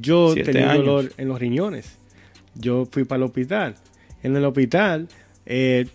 Yo 0.00 0.34
tenía 0.34 0.74
dolor 0.74 1.12
en 1.16 1.28
los 1.28 1.38
riñones. 1.38 1.98
Yo 2.54 2.86
fui 2.90 3.04
para 3.04 3.18
el 3.18 3.22
hospital. 3.24 3.74
En 4.22 4.36
el 4.36 4.44
hospital, 4.44 5.08
eh, 5.46 5.86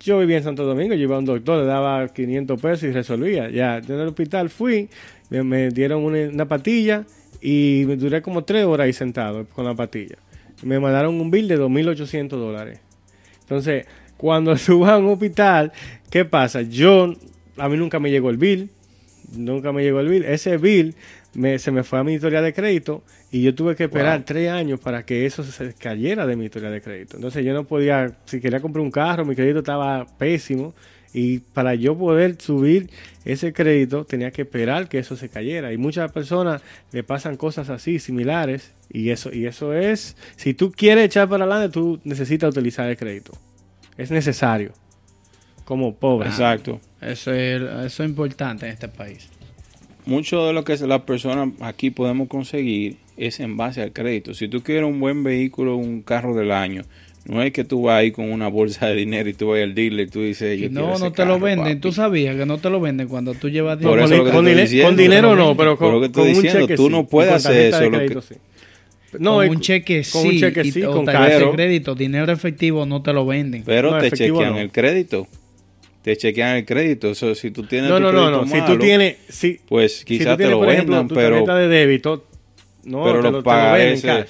yo 0.00 0.18
vivía 0.18 0.38
en 0.38 0.44
Santo 0.44 0.64
Domingo, 0.64 0.94
yo 0.94 1.02
iba 1.02 1.16
a 1.16 1.18
un 1.18 1.24
doctor, 1.24 1.60
le 1.60 1.66
daba 1.66 2.08
500 2.08 2.60
pesos 2.60 2.82
y 2.84 2.92
resolvía. 2.92 3.50
Ya, 3.50 3.78
en 3.78 3.92
el 3.92 4.08
hospital 4.08 4.50
fui, 4.50 4.88
me, 5.30 5.70
dieron 5.70 6.04
una, 6.04 6.46
patilla 6.46 7.04
y 7.40 7.84
me 7.86 7.96
duré 7.96 8.20
como 8.22 8.44
tres 8.44 8.64
horas 8.64 8.86
ahí 8.86 8.92
sentado 8.92 9.46
con 9.46 9.64
la 9.64 9.74
patilla. 9.74 10.16
Me 10.62 10.78
mandaron 10.78 11.20
un 11.20 11.30
bill 11.30 11.48
de 11.48 11.58
2.800 11.58 12.28
dólares. 12.28 12.80
Entonces, 13.42 13.86
cuando 14.16 14.56
subo 14.58 14.86
a 14.86 14.98
un 14.98 15.08
hospital, 15.08 15.72
¿qué 16.10 16.24
pasa? 16.24 16.62
Yo, 16.62 17.14
a 17.56 17.68
mí 17.68 17.76
nunca 17.76 17.98
me 18.00 18.10
llegó 18.10 18.30
el 18.30 18.36
bill. 18.36 18.70
nunca 19.36 19.72
me 19.72 19.82
llegó 19.82 20.00
el 20.00 20.08
bill. 20.08 20.24
Ese 20.24 20.58
bill 20.58 20.94
me, 21.34 21.58
se 21.58 21.70
me 21.70 21.82
fue 21.84 21.98
a 21.98 22.04
mi 22.04 22.14
historia 22.14 22.42
de 22.42 22.52
crédito 22.52 23.02
y 23.30 23.42
yo 23.42 23.54
tuve 23.54 23.76
que 23.76 23.84
esperar 23.84 24.18
Wow. 24.18 24.24
tres 24.26 24.50
años 24.50 24.80
para 24.80 25.04
que 25.04 25.26
eso 25.26 25.42
se 25.44 25.72
cayera 25.74 26.26
de 26.26 26.36
mi 26.36 26.46
historia 26.46 26.70
de 26.70 26.80
crédito. 26.80 27.16
Entonces 27.16 27.44
yo 27.44 27.52
no 27.54 27.64
podía, 27.64 28.12
si 28.24 28.40
quería 28.40 28.60
comprar 28.60 28.82
un 28.82 28.90
carro, 28.90 29.24
mi 29.24 29.34
crédito 29.36 29.60
estaba 29.60 30.06
pésimo 30.18 30.74
y 31.12 31.38
para 31.40 31.74
yo 31.74 31.96
poder 31.98 32.36
subir 32.40 32.88
ese 33.24 33.52
crédito 33.52 34.04
tenía 34.04 34.30
que 34.30 34.42
esperar 34.42 34.88
que 34.88 34.98
eso 34.98 35.16
se 35.16 35.28
cayera. 35.28 35.72
Y 35.72 35.76
muchas 35.76 36.10
personas 36.12 36.62
le 36.92 37.02
pasan 37.02 37.36
cosas 37.36 37.68
así, 37.68 37.98
similares, 37.98 38.72
y 38.92 39.10
eso, 39.10 39.32
y 39.32 39.46
eso 39.46 39.74
es, 39.74 40.16
si 40.36 40.54
tú 40.54 40.70
quieres 40.72 41.04
echar 41.06 41.28
para 41.28 41.44
adelante, 41.44 41.72
tú 41.72 42.00
necesitas 42.04 42.50
utilizar 42.50 42.88
el 42.88 42.96
crédito. 42.96 43.32
Es 43.96 44.10
necesario. 44.10 44.72
Como 45.64 45.94
pobre. 45.94 46.28
Exacto. 46.28 46.80
Eso 47.00 47.32
es, 47.32 47.60
eso 47.62 48.02
es 48.04 48.08
importante 48.08 48.66
en 48.66 48.72
este 48.72 48.88
país. 48.88 49.28
Mucho 50.10 50.44
de 50.46 50.52
lo 50.52 50.64
que 50.64 50.76
las 50.76 51.02
personas 51.02 51.50
aquí 51.60 51.90
podemos 51.90 52.26
conseguir 52.26 52.96
es 53.16 53.38
en 53.38 53.56
base 53.56 53.80
al 53.80 53.92
crédito. 53.92 54.34
Si 54.34 54.48
tú 54.48 54.60
quieres 54.62 54.84
un 54.84 54.98
buen 54.98 55.22
vehículo, 55.22 55.76
un 55.76 56.02
carro 56.02 56.34
del 56.34 56.50
año, 56.50 56.82
no 57.26 57.42
es 57.42 57.52
que 57.52 57.62
tú 57.62 57.82
vas 57.82 58.00
ahí 58.00 58.10
con 58.10 58.28
una 58.32 58.48
bolsa 58.48 58.86
de 58.88 58.96
dinero 58.96 59.28
y 59.28 59.34
tú 59.34 59.48
vas 59.50 59.62
al 59.62 59.72
dealer 59.72 60.08
y 60.08 60.10
tú 60.10 60.20
dices, 60.22 60.58
yo 60.58 60.66
Y 60.66 60.68
quiero 60.70 60.88
no, 60.88 60.94
ese 60.94 61.04
no 61.04 61.12
te 61.12 61.24
lo 61.24 61.38
venden. 61.38 61.64
papi. 61.76 61.80
Tú 61.80 61.92
sabías 61.92 62.34
que 62.34 62.44
no 62.44 62.58
te 62.58 62.70
lo 62.70 62.80
venden 62.80 63.06
cuando 63.06 63.34
tú 63.34 63.48
llevas 63.50 63.76
Por 63.76 63.90
dinero. 63.98 64.04
eso 64.06 64.16
lo 64.16 64.24
que 64.24 64.30
con, 64.32 64.44
diciendo. 64.46 64.88
con 64.88 64.96
dinero 64.96 65.36
no, 65.36 65.56
pero 65.56 65.76
con, 65.76 65.92
lo 65.92 66.00
que 66.00 66.06
estoy 66.06 66.22
con 66.24 66.28
un 66.36 66.42
diciendo, 66.42 66.60
cheque 66.66 66.76
tú 66.76 66.86
sí, 66.86 66.92
no 66.92 67.06
puedes 67.06 67.30
con 67.30 67.36
hacer 67.36 67.70
tarjeta 67.70 67.76
eso, 67.76 67.84
de 67.84 67.90
lo 67.90 67.96
crédito 67.98 68.20
que- 68.20 68.34
sí. 68.34 68.40
con 69.12 69.22
No, 69.22 69.44
y 69.44 69.48
un 69.48 69.60
cheque 69.60 69.96
con 70.10 70.22
sí, 70.22 70.28
un 70.28 70.38
cheque 70.38 70.60
y- 70.64 70.70
sí, 70.72 70.82
o 70.82 70.92
con 70.92 71.04
tarjeta 71.04 71.26
pero- 71.36 71.46
de 71.50 71.52
crédito, 71.54 71.94
dinero 71.94 72.32
efectivo 72.32 72.84
no 72.84 73.00
te 73.02 73.12
lo 73.12 73.24
venden. 73.26 73.62
Pero 73.64 73.92
No, 73.92 73.98
te 73.98 74.10
chequean 74.10 74.54
no. 74.54 74.58
el 74.58 74.72
crédito. 74.72 75.28
Te 76.02 76.16
chequean 76.16 76.56
el 76.56 76.64
crédito. 76.64 77.10
Eso, 77.10 77.34
si 77.34 77.50
tú 77.50 77.64
tienes 77.64 77.90
No, 77.90 77.96
tu 77.96 78.02
no, 78.04 78.12
no, 78.12 78.20
crédito 78.40 78.44
no. 78.46 78.66
Si 78.66 78.72
tú 78.72 78.78
tienes, 78.78 79.16
si, 79.28 79.60
pues 79.68 79.98
si 79.98 80.04
quizás 80.04 80.36
te 80.38 80.48
lo 80.48 80.58
por 80.58 80.70
ejemplo, 80.70 80.96
vendan, 80.96 81.08
tu 81.08 81.14
pero 81.14 81.30
tarjeta 81.36 81.54
de 81.56 81.68
débito, 81.68 82.24
no, 82.84 83.04
pero 83.04 83.16
te 83.18 83.22
los 83.24 83.32
lo, 83.32 83.42
te 83.42 83.50
lo 83.50 83.72
venden 83.72 84.00
cash. 84.00 84.28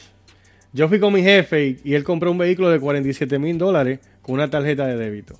Yo 0.73 0.89
fui 0.89 0.99
con 1.00 1.12
mi 1.12 1.23
jefe 1.23 1.67
y, 1.67 1.79
y 1.85 1.95
él 1.95 2.05
compró 2.05 2.31
un 2.31 2.39
vehículo 2.39 2.71
de 2.71 2.79
47 2.81 3.39
mil 3.39 3.59
dólares 3.59 3.99
con 4.23 4.35
una 4.35 4.49
tarjeta 4.50 4.87
de 4.87 4.97
débito. 4.97 5.35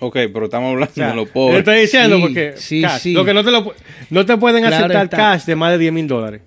Ok, 0.00 0.14
pero 0.32 0.46
estamos 0.46 0.70
hablando 0.72 0.90
O 0.90 0.94
sea, 0.94 1.10
de 1.10 1.16
los 1.16 1.28
pobres. 1.28 1.58
estoy 1.60 1.80
diciendo 1.80 2.16
Sí, 2.16 2.22
porque 2.22 2.52
sí, 2.56 2.80
cash, 2.82 3.00
sí. 3.00 3.12
lo 3.12 3.24
que 3.24 3.32
no 3.32 3.44
te 3.44 3.50
lo 3.50 3.72
no 4.10 4.26
te 4.26 4.36
pueden 4.36 4.62
Claro 4.62 4.76
aceptar 4.76 5.04
está. 5.04 5.16
cash 5.16 5.44
de 5.44 5.56
más 5.56 5.72
de 5.72 5.78
10 5.78 5.92
mil 5.92 6.06
dólares. 6.08 6.40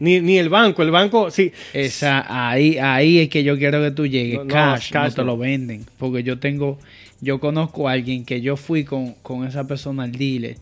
Ni, 0.00 0.20
ni 0.20 0.38
el 0.38 0.48
banco, 0.48 0.82
el 0.82 0.90
banco, 0.90 1.30
sí. 1.30 1.52
Esa, 1.72 2.24
ahí, 2.50 2.78
ahí 2.78 3.18
es 3.20 3.28
que 3.28 3.42
yo 3.44 3.56
quiero 3.58 3.80
que 3.82 3.90
tú 3.92 4.06
llegues. 4.06 4.38
No, 4.38 4.44
no, 4.44 4.50
cash, 4.52 4.92
no 4.92 5.00
cash 5.00 5.14
te 5.14 5.20
no. 5.22 5.26
lo 5.28 5.38
venden. 5.38 5.84
Porque 5.98 6.22
yo 6.22 6.38
tengo, 6.38 6.78
yo 7.20 7.40
conozco 7.40 7.88
a 7.88 7.92
alguien 7.92 8.24
que 8.24 8.40
yo 8.40 8.56
fui 8.56 8.84
con, 8.84 9.14
con 9.22 9.46
esa 9.46 9.66
persona 9.66 10.04
al 10.04 10.12
dealer 10.12 10.56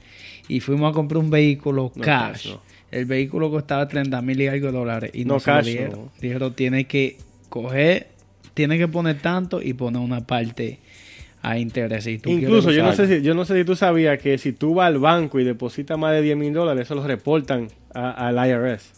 y 0.49 0.61
fuimos 0.61 0.91
a 0.91 0.95
comprar 0.95 1.19
un 1.23 1.31
vehículo 1.31 1.93
No, 1.95 2.03
cash. 2.03 2.49
El 2.91 3.05
vehículo 3.05 3.51
costaba 3.51 3.89
30 3.89 4.23
mil 4.23 4.41
y 4.41 4.47
algo 4.49 4.67
de 4.69 4.73
dólares 4.73 5.11
y 5.13 5.25
no, 5.25 5.35
No, 5.35 5.41
se 5.41 5.51
lo 5.51 5.57
cash 5.57 5.67
dieron. 5.67 5.91
no. 5.93 6.13
Dijeron, 6.21 6.55
tiene 6.55 6.85
que 6.85 7.17
coger, 7.49 8.09
tiene 8.55 8.79
que 8.79 8.89
poner 8.89 9.19
tanto 9.21 9.61
y 9.61 9.73
poner 9.75 10.01
una 10.01 10.27
parte 10.27 10.79
a 11.43 11.59
interés. 11.59 12.07
Y 12.07 12.19
tú 12.19 12.31
Incluso 12.31 12.71
yo 12.71 12.83
no, 12.83 12.93
sé 12.93 13.07
si, 13.07 13.23
yo 13.23 13.35
no 13.35 13.45
sé 13.45 13.57
si 13.59 13.65
tú 13.65 13.77
sabías 13.77 14.19
que 14.21 14.39
si 14.39 14.53
tú 14.53 14.75
vas 14.75 14.87
al 14.87 14.99
banco 14.99 15.39
y 15.41 15.45
depositas 15.45 15.99
más 15.99 16.13
de 16.13 16.23
10 16.23 16.37
mil 16.37 16.53
dólares, 16.53 16.87
eso 16.87 16.95
lo 16.95 17.07
reportan 17.07 17.69
a- 17.93 18.29
al 18.29 18.49
IRS 18.49 18.93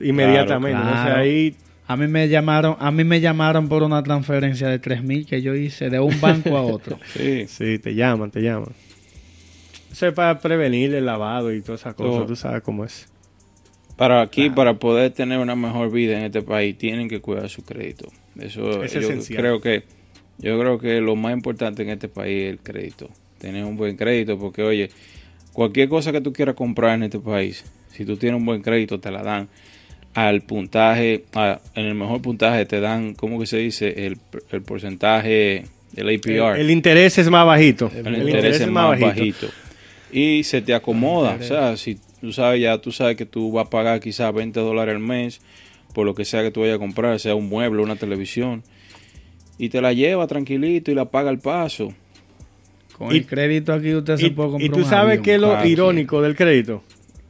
inmediatamente. 0.00 0.70
Claro, 0.82 0.88
Entonces 0.90 1.04
claro. 1.06 1.20
ahí 1.20 1.56
A 1.86 1.96
mí 1.96 2.06
me 2.06 2.28
llamaron, 2.28 2.76
a 2.78 2.90
mí 2.90 3.04
me 3.04 3.20
llamaron 3.20 3.68
por 3.68 3.82
una 3.82 4.02
transferencia 4.02 4.68
de 4.68 4.78
3 4.78 5.02
mil 5.02 5.26
que 5.26 5.42
yo 5.42 5.54
hice 5.54 5.90
de 5.90 5.98
un 6.00 6.18
banco 6.20 6.56
a 6.56 6.62
otro. 6.62 6.98
Sí. 7.12 7.46
sí, 7.48 7.78
te 7.78 7.94
llaman, 7.94 8.30
te 8.30 8.40
llaman. 8.40 8.70
Eso 9.90 10.06
es 10.06 10.14
para 10.14 10.38
prevenir 10.38 10.94
el 10.94 11.04
lavado 11.04 11.52
y 11.52 11.60
todas 11.60 11.82
esas 11.82 11.94
cosas, 11.94 12.12
Todo. 12.14 12.26
tú 12.26 12.36
sabes 12.36 12.62
cómo 12.62 12.84
es. 12.84 13.08
Para 13.96 14.22
aquí, 14.22 14.48
para 14.48 14.74
poder 14.78 15.12
tener 15.12 15.38
una 15.38 15.54
mejor 15.54 15.90
vida 15.92 16.16
en 16.18 16.24
este 16.24 16.40
país, 16.40 16.78
tienen 16.78 17.08
que 17.08 17.20
cuidar 17.20 17.48
su 17.50 17.62
crédito. 17.62 18.08
Eso 18.38 18.82
Es 18.82 18.94
yo 18.94 19.00
esencial. 19.00 19.38
creo 19.38 19.60
que 19.60 19.84
yo 20.38 20.58
creo 20.58 20.78
que 20.78 21.00
lo 21.00 21.14
más 21.14 21.34
importante 21.34 21.82
en 21.82 21.90
este 21.90 22.08
país 22.08 22.44
es 22.46 22.50
el 22.52 22.58
crédito. 22.60 23.10
Tener 23.38 23.64
un 23.64 23.76
buen 23.76 23.96
crédito, 23.96 24.38
porque 24.38 24.62
oye, 24.62 24.88
cualquier 25.52 25.88
cosa 25.90 26.10
que 26.10 26.20
tú 26.22 26.32
quieras 26.32 26.54
comprar 26.54 26.94
en 26.94 27.02
este 27.02 27.18
país, 27.20 27.64
si 27.90 28.06
tú 28.06 28.16
tienes 28.16 28.40
un 28.40 28.46
buen 28.46 28.62
crédito, 28.62 28.98
te 28.98 29.10
la 29.10 29.22
dan 29.22 29.48
al 30.14 30.42
puntaje, 30.42 31.24
a- 31.34 31.60
en 31.74 31.86
el 31.86 31.94
mejor 31.94 32.20
puntaje 32.22 32.66
te 32.66 32.80
dan, 32.80 33.14
¿cómo 33.14 33.38
que 33.40 33.46
se 33.46 33.56
dice? 33.58 34.06
El, 34.06 34.18
el 34.50 34.62
porcentaje, 34.62 35.64
el 35.96 36.08
APR. 36.14 36.54
El, 36.56 36.60
el 36.62 36.70
interés 36.70 37.16
es 37.18 37.30
más 37.30 37.46
bajito. 37.46 37.90
El, 37.94 38.28
interés 38.28 38.60
es 38.60 38.68
más 38.68 38.98
bajito. 39.00 39.48
Y 40.12 40.44
se 40.44 40.60
te 40.60 40.74
acomoda. 40.74 41.38
O 41.40 41.42
sea, 41.42 41.76
si 41.76 41.98
tú 42.20 42.32
sabes 42.32 42.60
ya, 42.60 42.78
tú 42.78 42.92
sabes 42.92 43.16
que 43.16 43.24
tú 43.26 43.50
vas 43.52 43.66
a 43.66 43.70
pagar 43.70 44.00
quizás 44.00 44.32
20 44.34 44.60
dólares 44.60 44.94
al 44.94 45.00
mes 45.00 45.40
por 45.94 46.06
lo 46.06 46.14
que 46.14 46.24
sea 46.24 46.42
que 46.42 46.50
tú 46.50 46.60
vayas 46.60 46.76
a 46.76 46.78
comprar, 46.78 47.18
sea 47.20 47.34
un 47.34 47.48
mueble, 47.48 47.82
una 47.82 47.96
televisión. 47.96 48.62
Y 49.58 49.68
te 49.68 49.80
la 49.82 49.92
lleva 49.92 50.26
tranquilito 50.26 50.90
y 50.90 50.94
la 50.94 51.04
paga 51.06 51.28
al 51.30 51.38
paso. 51.38 51.92
Con 52.96 53.14
Y- 53.14 53.18
el 53.18 53.26
crédito 53.26 53.72
aquí 53.72 53.94
usted 53.94 54.16
se 54.16 54.26
Y, 54.26 54.30
puede 54.30 54.48
y 54.48 54.52
comprar 54.52 54.70
tú 54.72 54.78
un 54.78 54.84
sabes 54.84 55.10
avión. 55.12 55.22
qué 55.24 55.34
es 55.34 55.40
lo 55.40 55.48
claro, 55.50 55.68
irónico 55.68 56.22
del 56.22 56.34
crédito. 56.36 56.82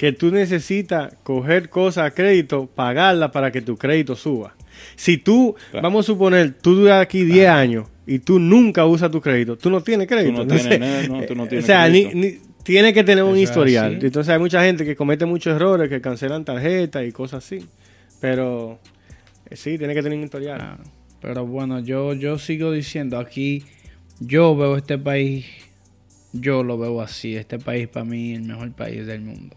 Que 0.02 0.10
tú 0.10 0.32
necesitas 0.32 1.14
coger 1.22 1.68
cosas 1.68 2.06
a 2.06 2.10
crédito, 2.10 2.66
pagarla 2.66 3.30
para 3.30 3.52
que 3.52 3.62
tu 3.62 3.76
crédito 3.78 4.16
suba. 4.16 4.56
Si 4.96 5.16
tú, 5.16 5.54
Claro. 5.70 5.84
vamos 5.84 6.04
a 6.04 6.06
suponer, 6.08 6.54
tú 6.60 6.74
duras 6.74 7.00
aquí 7.00 7.22
10 7.24 7.48
años 7.48 7.86
y 8.04 8.18
tú 8.18 8.40
nunca 8.40 8.84
usas 8.84 9.12
tu 9.12 9.20
crédito, 9.20 9.56
tú 9.56 9.70
no 9.70 9.80
tienes 9.80 10.08
crédito. 10.08 10.44
no 10.44 10.46
tienes 10.56 10.80
nada, 10.80 11.06
no, 11.06 11.22
tú 11.22 11.36
no 11.36 11.46
tienes 11.48 11.64
o 11.64 11.66
sea, 11.68 11.88
ni, 11.88 12.06
crédito. 12.10 12.18
ni- 12.48 12.52
tiene 12.64 12.92
que 12.92 13.04
tener 13.04 13.22
un 13.22 13.34
Eso 13.34 13.42
historial. 13.44 13.98
Entonces 14.02 14.28
hay 14.32 14.40
mucha 14.40 14.60
gente 14.64 14.84
que 14.84 14.96
comete 14.96 15.24
muchos 15.24 15.54
errores, 15.54 15.88
que 15.88 16.00
cancelan 16.00 16.44
tarjetas 16.44 17.06
y 17.06 17.12
cosas 17.12 17.44
así. 17.44 17.64
Pero 18.20 18.80
eh, 19.50 19.54
sí, 19.56 19.78
tiene 19.78 19.94
que 19.94 20.02
tener 20.02 20.18
un 20.18 20.24
historial. 20.24 20.58
Claro. 20.58 20.82
Pero 21.20 21.46
bueno, 21.46 21.78
yo, 21.78 22.12
yo 22.14 22.40
sigo 22.40 22.72
diciendo, 22.72 23.20
aquí 23.20 23.62
yo 24.18 24.56
veo 24.56 24.76
este 24.76 24.98
país, 24.98 25.46
yo 26.32 26.64
lo 26.64 26.76
veo 26.76 27.00
así, 27.00 27.36
este 27.36 27.60
país 27.60 27.86
para 27.86 28.04
mí 28.04 28.32
es 28.32 28.38
el 28.40 28.44
mejor 28.46 28.72
país 28.72 29.06
del 29.06 29.20
mundo. 29.20 29.54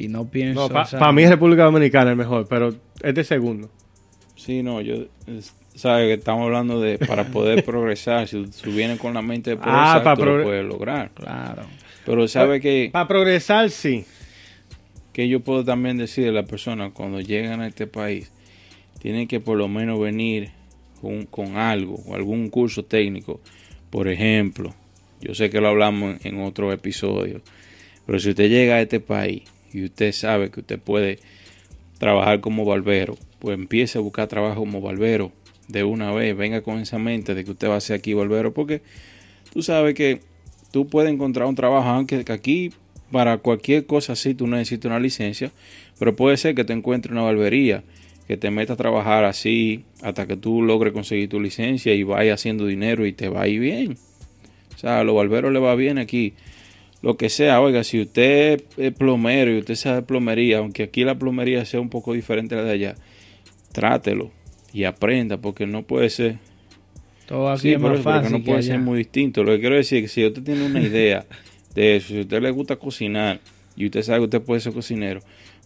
Y 0.00 0.06
no 0.08 0.30
pienso... 0.30 0.60
No, 0.60 0.68
para 0.68 0.84
o 0.84 0.86
sea, 0.86 1.12
mí 1.12 1.26
República 1.26 1.64
Dominicana 1.64 2.12
es 2.12 2.16
mejor, 2.16 2.46
pero 2.48 2.72
es 3.02 3.14
de 3.14 3.24
segundo. 3.24 3.68
Sí, 4.36 4.62
no, 4.62 4.80
yo. 4.80 4.94
es- 5.26 5.54
Sabes 5.74 6.06
que 6.08 6.14
estamos 6.14 6.44
hablando 6.44 6.80
de 6.80 6.98
para 6.98 7.24
poder 7.28 7.64
progresar. 7.66 8.26
Si 8.26 8.44
tú 8.46 8.70
vienes 8.72 8.98
con 8.98 9.14
la 9.14 9.22
mente 9.22 9.50
de 9.50 9.56
Ah, 9.60 9.62
progresar, 10.00 10.02
para 10.02 10.16
tú 10.16 10.24
lo 10.24 10.42
puedes 10.44 10.64
lograr. 10.64 11.10
Claro. 11.14 11.62
Pero 12.04 12.26
sabe 12.26 12.60
que. 12.60 12.90
Para 12.92 13.06
progresar, 13.06 13.70
sí. 13.70 14.04
que 15.12 15.28
yo 15.28 15.40
puedo 15.40 15.64
también 15.64 15.96
decirle 15.96 16.30
a 16.30 16.32
las 16.42 16.48
personas 16.48 16.90
cuando 16.92 17.20
llegan 17.20 17.60
a 17.60 17.68
este 17.68 17.86
país, 17.86 18.32
tienen 19.00 19.28
que 19.28 19.38
por 19.40 19.56
lo 19.56 19.68
menos 19.68 20.00
venir 20.00 20.50
con, 21.00 21.26
con 21.26 21.56
algo 21.56 21.94
o 22.06 22.14
algún 22.16 22.50
curso 22.50 22.84
técnico. 22.84 23.40
Por 23.90 24.08
ejemplo, 24.08 24.74
yo 25.20 25.34
sé 25.34 25.48
que 25.48 25.60
lo 25.60 25.68
hablamos 25.68 26.16
en, 26.24 26.34
en 26.38 26.42
otro 26.44 26.72
episodio, 26.72 27.40
pero 28.04 28.18
si 28.18 28.30
usted 28.30 28.48
llega 28.48 28.76
a 28.76 28.80
este 28.80 28.98
país 28.98 29.42
y 29.72 29.84
usted 29.84 30.12
sabe 30.12 30.50
que 30.50 30.60
usted 30.60 30.78
puede 30.78 31.18
trabajar 31.98 32.40
como 32.40 32.64
barbero, 32.64 33.16
pues 33.38 33.58
empiece 33.58 33.98
a 33.98 34.00
buscar 34.00 34.28
trabajo 34.28 34.60
como 34.60 34.80
barbero 34.80 35.32
de 35.68 35.84
una 35.84 36.12
vez, 36.12 36.36
venga 36.36 36.62
con 36.62 36.78
esa 36.78 36.98
mente 36.98 37.34
de 37.34 37.44
que 37.44 37.50
usted 37.50 37.68
va 37.68 37.76
a 37.76 37.80
ser 37.80 37.96
aquí 37.96 38.14
barbero, 38.14 38.54
porque 38.54 38.82
tú 39.52 39.62
sabes 39.62 39.94
que 39.94 40.20
tú 40.72 40.88
puedes 40.88 41.12
encontrar 41.12 41.46
un 41.46 41.54
trabajo, 41.54 41.88
aunque 41.88 42.24
que 42.24 42.32
aquí 42.32 42.72
para 43.10 43.38
cualquier 43.38 43.86
cosa 43.86 44.12
así 44.12 44.34
tú 44.34 44.46
necesitas 44.46 44.90
una 44.90 45.00
licencia, 45.00 45.50
pero 45.98 46.14
puede 46.16 46.36
ser 46.36 46.54
que 46.54 46.64
te 46.64 46.72
encuentres 46.72 47.12
una 47.12 47.22
barbería, 47.22 47.82
que 48.26 48.36
te 48.36 48.50
metas 48.50 48.74
a 48.74 48.76
trabajar 48.76 49.24
así 49.24 49.84
hasta 50.02 50.26
que 50.26 50.36
tú 50.36 50.62
logres 50.62 50.92
conseguir 50.92 51.28
tu 51.28 51.40
licencia 51.40 51.94
y 51.94 52.02
vayas 52.02 52.40
haciendo 52.40 52.66
dinero 52.66 53.06
y 53.06 53.12
te 53.12 53.28
va 53.28 53.42
a 53.42 53.48
ir 53.48 53.60
bien. 53.60 53.96
O 54.74 54.78
sea, 54.78 55.00
a 55.00 55.04
los 55.04 55.16
barberos 55.16 55.52
le 55.52 55.58
va 55.58 55.74
bien 55.74 55.98
aquí. 55.98 56.34
Lo 57.02 57.16
que 57.16 57.28
sea, 57.28 57.60
oiga, 57.60 57.84
si 57.84 58.00
usted 58.00 58.62
es 58.76 58.92
plomero 58.92 59.52
y 59.52 59.58
usted 59.58 59.76
sabe 59.76 60.02
plomería, 60.02 60.58
aunque 60.58 60.82
aquí 60.84 61.04
la 61.04 61.16
plomería 61.18 61.64
sea 61.64 61.80
un 61.80 61.90
poco 61.90 62.12
diferente 62.12 62.54
a 62.54 62.58
la 62.58 62.64
de 62.64 62.72
allá, 62.72 62.94
trátelo 63.72 64.30
y 64.72 64.84
aprenda, 64.84 65.38
porque 65.38 65.66
no 65.66 65.82
puede 65.84 66.10
ser 66.10 66.38
Todo 67.26 67.50
aquí 67.50 67.62
Sí, 67.62 67.72
es 67.72 67.80
más 67.80 68.00
fácil 68.00 68.32
no 68.32 68.44
puede 68.44 68.58
allá. 68.58 68.68
ser 68.74 68.78
muy 68.80 68.98
distinto. 68.98 69.44
Lo 69.44 69.52
que 69.52 69.60
quiero 69.60 69.76
decir 69.76 69.98
es 69.98 70.02
que 70.04 70.08
si 70.22 70.26
usted 70.26 70.42
tiene 70.42 70.64
una 70.66 70.80
idea 70.82 71.24
de 71.74 71.96
eso, 71.96 72.08
si 72.08 72.18
a 72.18 72.20
usted 72.22 72.42
le 72.42 72.50
gusta 72.50 72.76
cocinar 72.76 73.40
y 73.76 73.86
usted 73.86 74.02
sabe 74.02 74.18
que 74.20 74.24
usted 74.24 74.42
puede 74.42 74.60
ser 74.60 74.72
cocinero, 74.72 75.20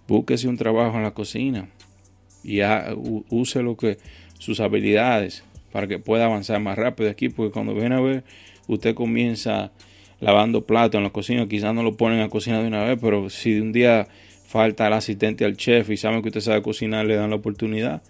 búsquese 0.07 0.49
un 0.49 0.57
trabajo 0.59 0.97
en 0.99 1.03
la 1.05 1.13
cocina 1.13 1.69
y 2.45 2.61
ha- 2.61 2.95
use 3.31 3.63
lo 3.63 3.77
que 3.77 3.97
sus 4.39 4.61
habilidades 4.61 5.45
para 5.71 5.87
que 5.87 5.99
pueda 5.99 6.27
avanzar 6.27 6.61
más 6.61 6.77
rápido 6.77 7.09
aquí, 7.09 7.31
porque 7.31 7.53
cuando 7.53 7.75
viene 7.75 7.95
a 7.95 8.01
ver, 8.01 8.25
usted 8.67 8.95
comienza 8.95 9.73
lavando 10.23 10.65
platos 10.65 10.99
en 10.99 11.03
la 11.03 11.11
cocina, 11.11 11.49
quizás 11.49 11.75
no 11.75 11.83
lo 11.83 11.97
ponen 11.97 12.21
a 12.21 12.29
cocinar 12.29 12.63
de 12.63 12.69
una 12.69 12.85
vez, 12.85 12.97
pero 13.01 13.29
si 13.29 13.59
un 13.59 13.73
día 13.73 14.07
falta 14.47 14.87
el 14.87 14.93
asistente 14.93 15.45
al 15.45 15.57
chef 15.57 15.91
y 15.91 15.97
saben 15.97 16.23
que 16.23 16.29
usted 16.29 16.41
sabe 16.41 16.63
cocinar, 16.63 17.05
le 17.07 17.17
dan 17.17 17.31
la 17.31 17.37
oportunidad 17.37 18.03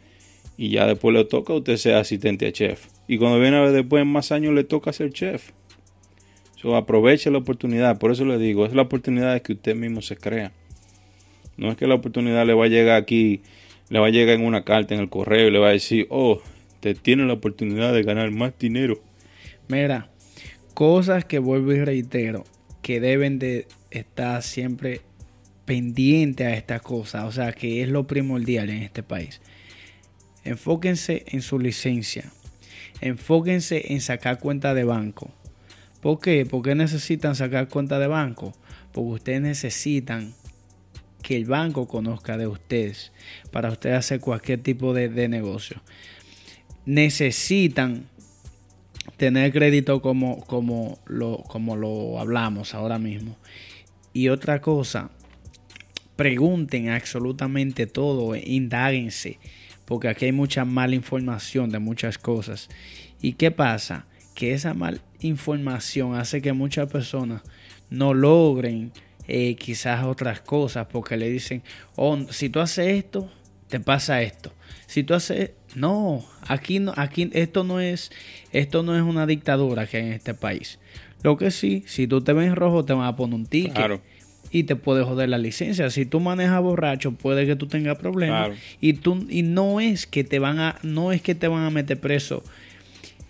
y 0.59 0.68
ya 0.68 0.87
después 0.87 1.14
le 1.14 1.25
toca 1.25 1.55
a 1.55 1.57
usted 1.57 1.77
ser 1.79 1.94
asistente 1.94 2.46
a 2.46 2.53
chef. 2.53 2.87
Y 3.09 3.16
cuando 3.16 3.40
viene 3.40 3.57
a 3.57 3.61
ver 3.62 3.72
después 3.72 4.03
en 4.03 4.09
más 4.09 4.31
años 4.31 4.53
le 4.53 4.62
toca 4.62 4.92
ser 4.92 5.11
chef. 5.11 5.53
So, 6.57 6.77
aproveche 6.77 7.31
la 7.31 7.38
oportunidad, 7.38 7.98
por 7.98 8.12
eso 8.12 8.27
le 8.27 8.37
digo, 8.37 8.66
es 8.66 8.75
la 8.75 8.83
oportunidad 8.83 9.40
que 9.40 9.55
usted 9.55 9.75
mismo 9.75 10.03
se 10.03 10.16
crea. 10.16 10.53
No 11.57 11.70
es 11.70 11.79
que 11.79 11.87
la 11.87 11.94
oportunidad 11.94 12.46
le 12.46 12.53
va 12.53 12.66
a 12.66 12.68
llegar 12.68 13.01
aquí, 13.01 13.40
le 13.88 13.98
va 13.98 14.09
a 14.09 14.11
llegar 14.11 14.35
en 14.35 14.44
una 14.44 14.64
carta 14.64 14.94
en 14.94 15.01
el 15.01 15.09
correo 15.09 15.48
y 15.48 15.51
le 15.51 15.59
va 15.59 15.68
a 15.68 15.72
decir, 15.72 16.07
oh, 16.11 16.42
te 16.81 16.94
tiene 16.94 17.25
la 17.25 17.33
oportunidad 17.33 17.94
de 17.94 18.03
ganar 18.03 18.31
más 18.33 18.53
dinero. 18.59 19.01
Mira, 19.68 20.12
cosas 20.74 21.24
que 21.24 21.38
vuelvo 21.38 21.72
y 21.72 21.85
reitero, 21.85 22.44
que 22.82 23.00
deben 23.00 23.38
de 23.38 23.66
estar 23.90 24.42
siempre 24.42 25.00
pendiente 25.64 26.44
a 26.44 26.54
estas 26.54 26.82
cosas, 26.82 27.24
o 27.24 27.32
sea, 27.32 27.52
que 27.52 27.82
es 27.82 27.88
lo 27.88 28.06
primordial 28.06 28.70
en 28.70 28.82
este 28.82 29.02
país. 29.02 29.40
Enfóquense 30.44 31.24
en 31.28 31.42
su 31.42 31.58
licencia, 31.58 32.32
enfóquense 33.00 33.92
en 33.92 34.00
sacar 34.00 34.38
cuenta 34.38 34.74
de 34.74 34.85
banco. 34.85 35.30
¿Por 36.00 36.18
qué? 36.18 36.44
Porque 36.44 36.74
necesitan 36.74 37.37
sacar 37.37 37.68
cuenta 37.68 38.00
de 38.00 38.08
banco? 38.08 38.52
Porque 38.92 39.12
ustedes 39.12 39.40
necesitan 39.40 40.35
que 41.22 41.37
el 41.37 41.44
banco 41.44 41.87
conozca 41.87 42.37
de 42.37 42.48
ustedes 42.48 43.12
para 43.52 43.70
ustedes 43.70 43.96
hacer 43.96 44.20
cualquier 44.20 44.61
tipo 44.61 44.92
de, 44.92 45.08
de 45.08 45.28
negocio. 45.28 45.80
Necesitan 46.85 48.08
tener 49.22 49.52
crédito 49.52 50.02
como, 50.02 50.44
como, 50.46 50.98
lo, 51.06 51.44
como 51.46 51.76
lo 51.76 52.18
hablamos 52.18 52.74
ahora 52.74 52.98
mismo. 52.98 53.37
Y 54.12 54.30
otra 54.30 54.61
cosa, 54.61 55.11
pregunten 56.16 56.88
absolutamente 56.88 57.87
todo, 57.87 58.35
indáguense, 58.35 59.38
porque 59.85 60.08
aquí 60.08 60.24
hay 60.24 60.32
mucha 60.32 60.64
mala 60.64 60.96
información 60.96 61.70
de 61.70 61.78
muchas 61.78 62.18
cosas. 62.18 62.68
¿Y 63.20 63.35
qué 63.35 63.52
pasa? 63.52 64.06
Que 64.35 64.54
esa 64.54 64.74
mala 64.74 64.98
información 65.20 66.16
hace 66.16 66.42
que 66.42 66.52
muchas 66.52 66.90
personas 66.90 67.42
no 67.90 68.14
logren 68.14 68.90
eh, 69.28 69.54
quizás 69.54 70.02
otras 70.02 70.40
cosas, 70.40 70.88
porque 70.90 71.16
le 71.16 71.30
dicen, 71.30 71.62
oh, 71.94 72.18
si 72.30 72.48
tú 72.48 72.58
haces 72.58 72.88
esto, 72.88 73.30
te 73.68 73.78
pasa 73.78 74.20
esto. 74.20 74.52
Si 74.88 75.04
tú 75.04 75.14
haces, 75.14 75.52
no, 75.74 76.24
aquí 76.46 76.78
no, 76.78 76.92
aquí 76.96 77.30
esto 77.32 77.64
no 77.64 77.80
es, 77.80 78.11
esto 78.52 78.82
no 78.82 78.96
es 78.96 79.02
una 79.02 79.26
dictadura 79.26 79.87
que 79.87 79.98
hay 79.98 80.06
en 80.06 80.12
este 80.12 80.35
país. 80.35 80.78
Lo 81.22 81.37
que 81.37 81.50
sí, 81.50 81.85
si 81.87 82.06
tú 82.06 82.20
te 82.20 82.32
ves 82.32 82.54
rojo, 82.54 82.85
te 82.85 82.92
van 82.92 83.06
a 83.06 83.16
poner 83.16 83.35
un 83.35 83.46
ticket. 83.46 83.74
Claro. 83.74 84.00
Y 84.50 84.64
te 84.64 84.76
puede 84.76 85.02
joder 85.02 85.30
la 85.30 85.38
licencia. 85.38 85.88
Si 85.88 86.04
tú 86.04 86.20
manejas 86.20 86.61
borracho, 86.61 87.12
puede 87.12 87.46
que 87.46 87.56
tú 87.56 87.68
tengas 87.68 87.96
problemas. 87.96 88.48
Claro. 88.48 88.61
Y 88.80 88.94
tú, 88.94 89.26
y 89.30 89.42
no 89.42 89.80
es 89.80 90.06
que 90.06 90.24
te 90.24 90.38
van 90.38 90.58
a, 90.58 90.78
no 90.82 91.12
es 91.12 91.22
que 91.22 91.35
te 91.35 91.48
van 91.48 91.64
a 91.64 91.70
meter 91.70 91.98
preso 91.98 92.42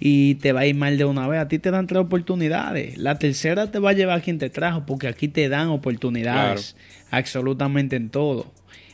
y 0.05 0.35
te 0.37 0.51
va 0.51 0.61
a 0.61 0.67
ir 0.67 0.75
mal 0.75 0.99
de 0.99 1.05
una 1.05 1.29
vez. 1.29 1.41
A 1.41 1.47
ti 1.47 1.61
te 1.61 1.71
dan 1.71 1.87
tres 1.87 2.01
oportunidades. 2.01 2.99
La 2.99 3.21
tercera 3.21 3.71
te 3.71 3.79
va 3.79 3.91
a 3.91 3.93
llevar 3.93 4.19
a 4.19 4.21
quien 4.21 4.39
te 4.39 4.51
trajo, 4.51 4.85
porque 4.85 5.07
aquí 5.07 5.29
te 5.29 5.49
dan 5.49 5.69
oportunidades. 5.69 6.75
Absolutamente 7.13 7.95
en 7.95 8.09
todo. 8.09 8.51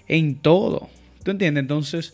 En 0.07 0.35
todo. 0.35 0.91
¿Tú 1.23 1.31
entiendes? 1.31 1.63
Entonces, 1.63 2.13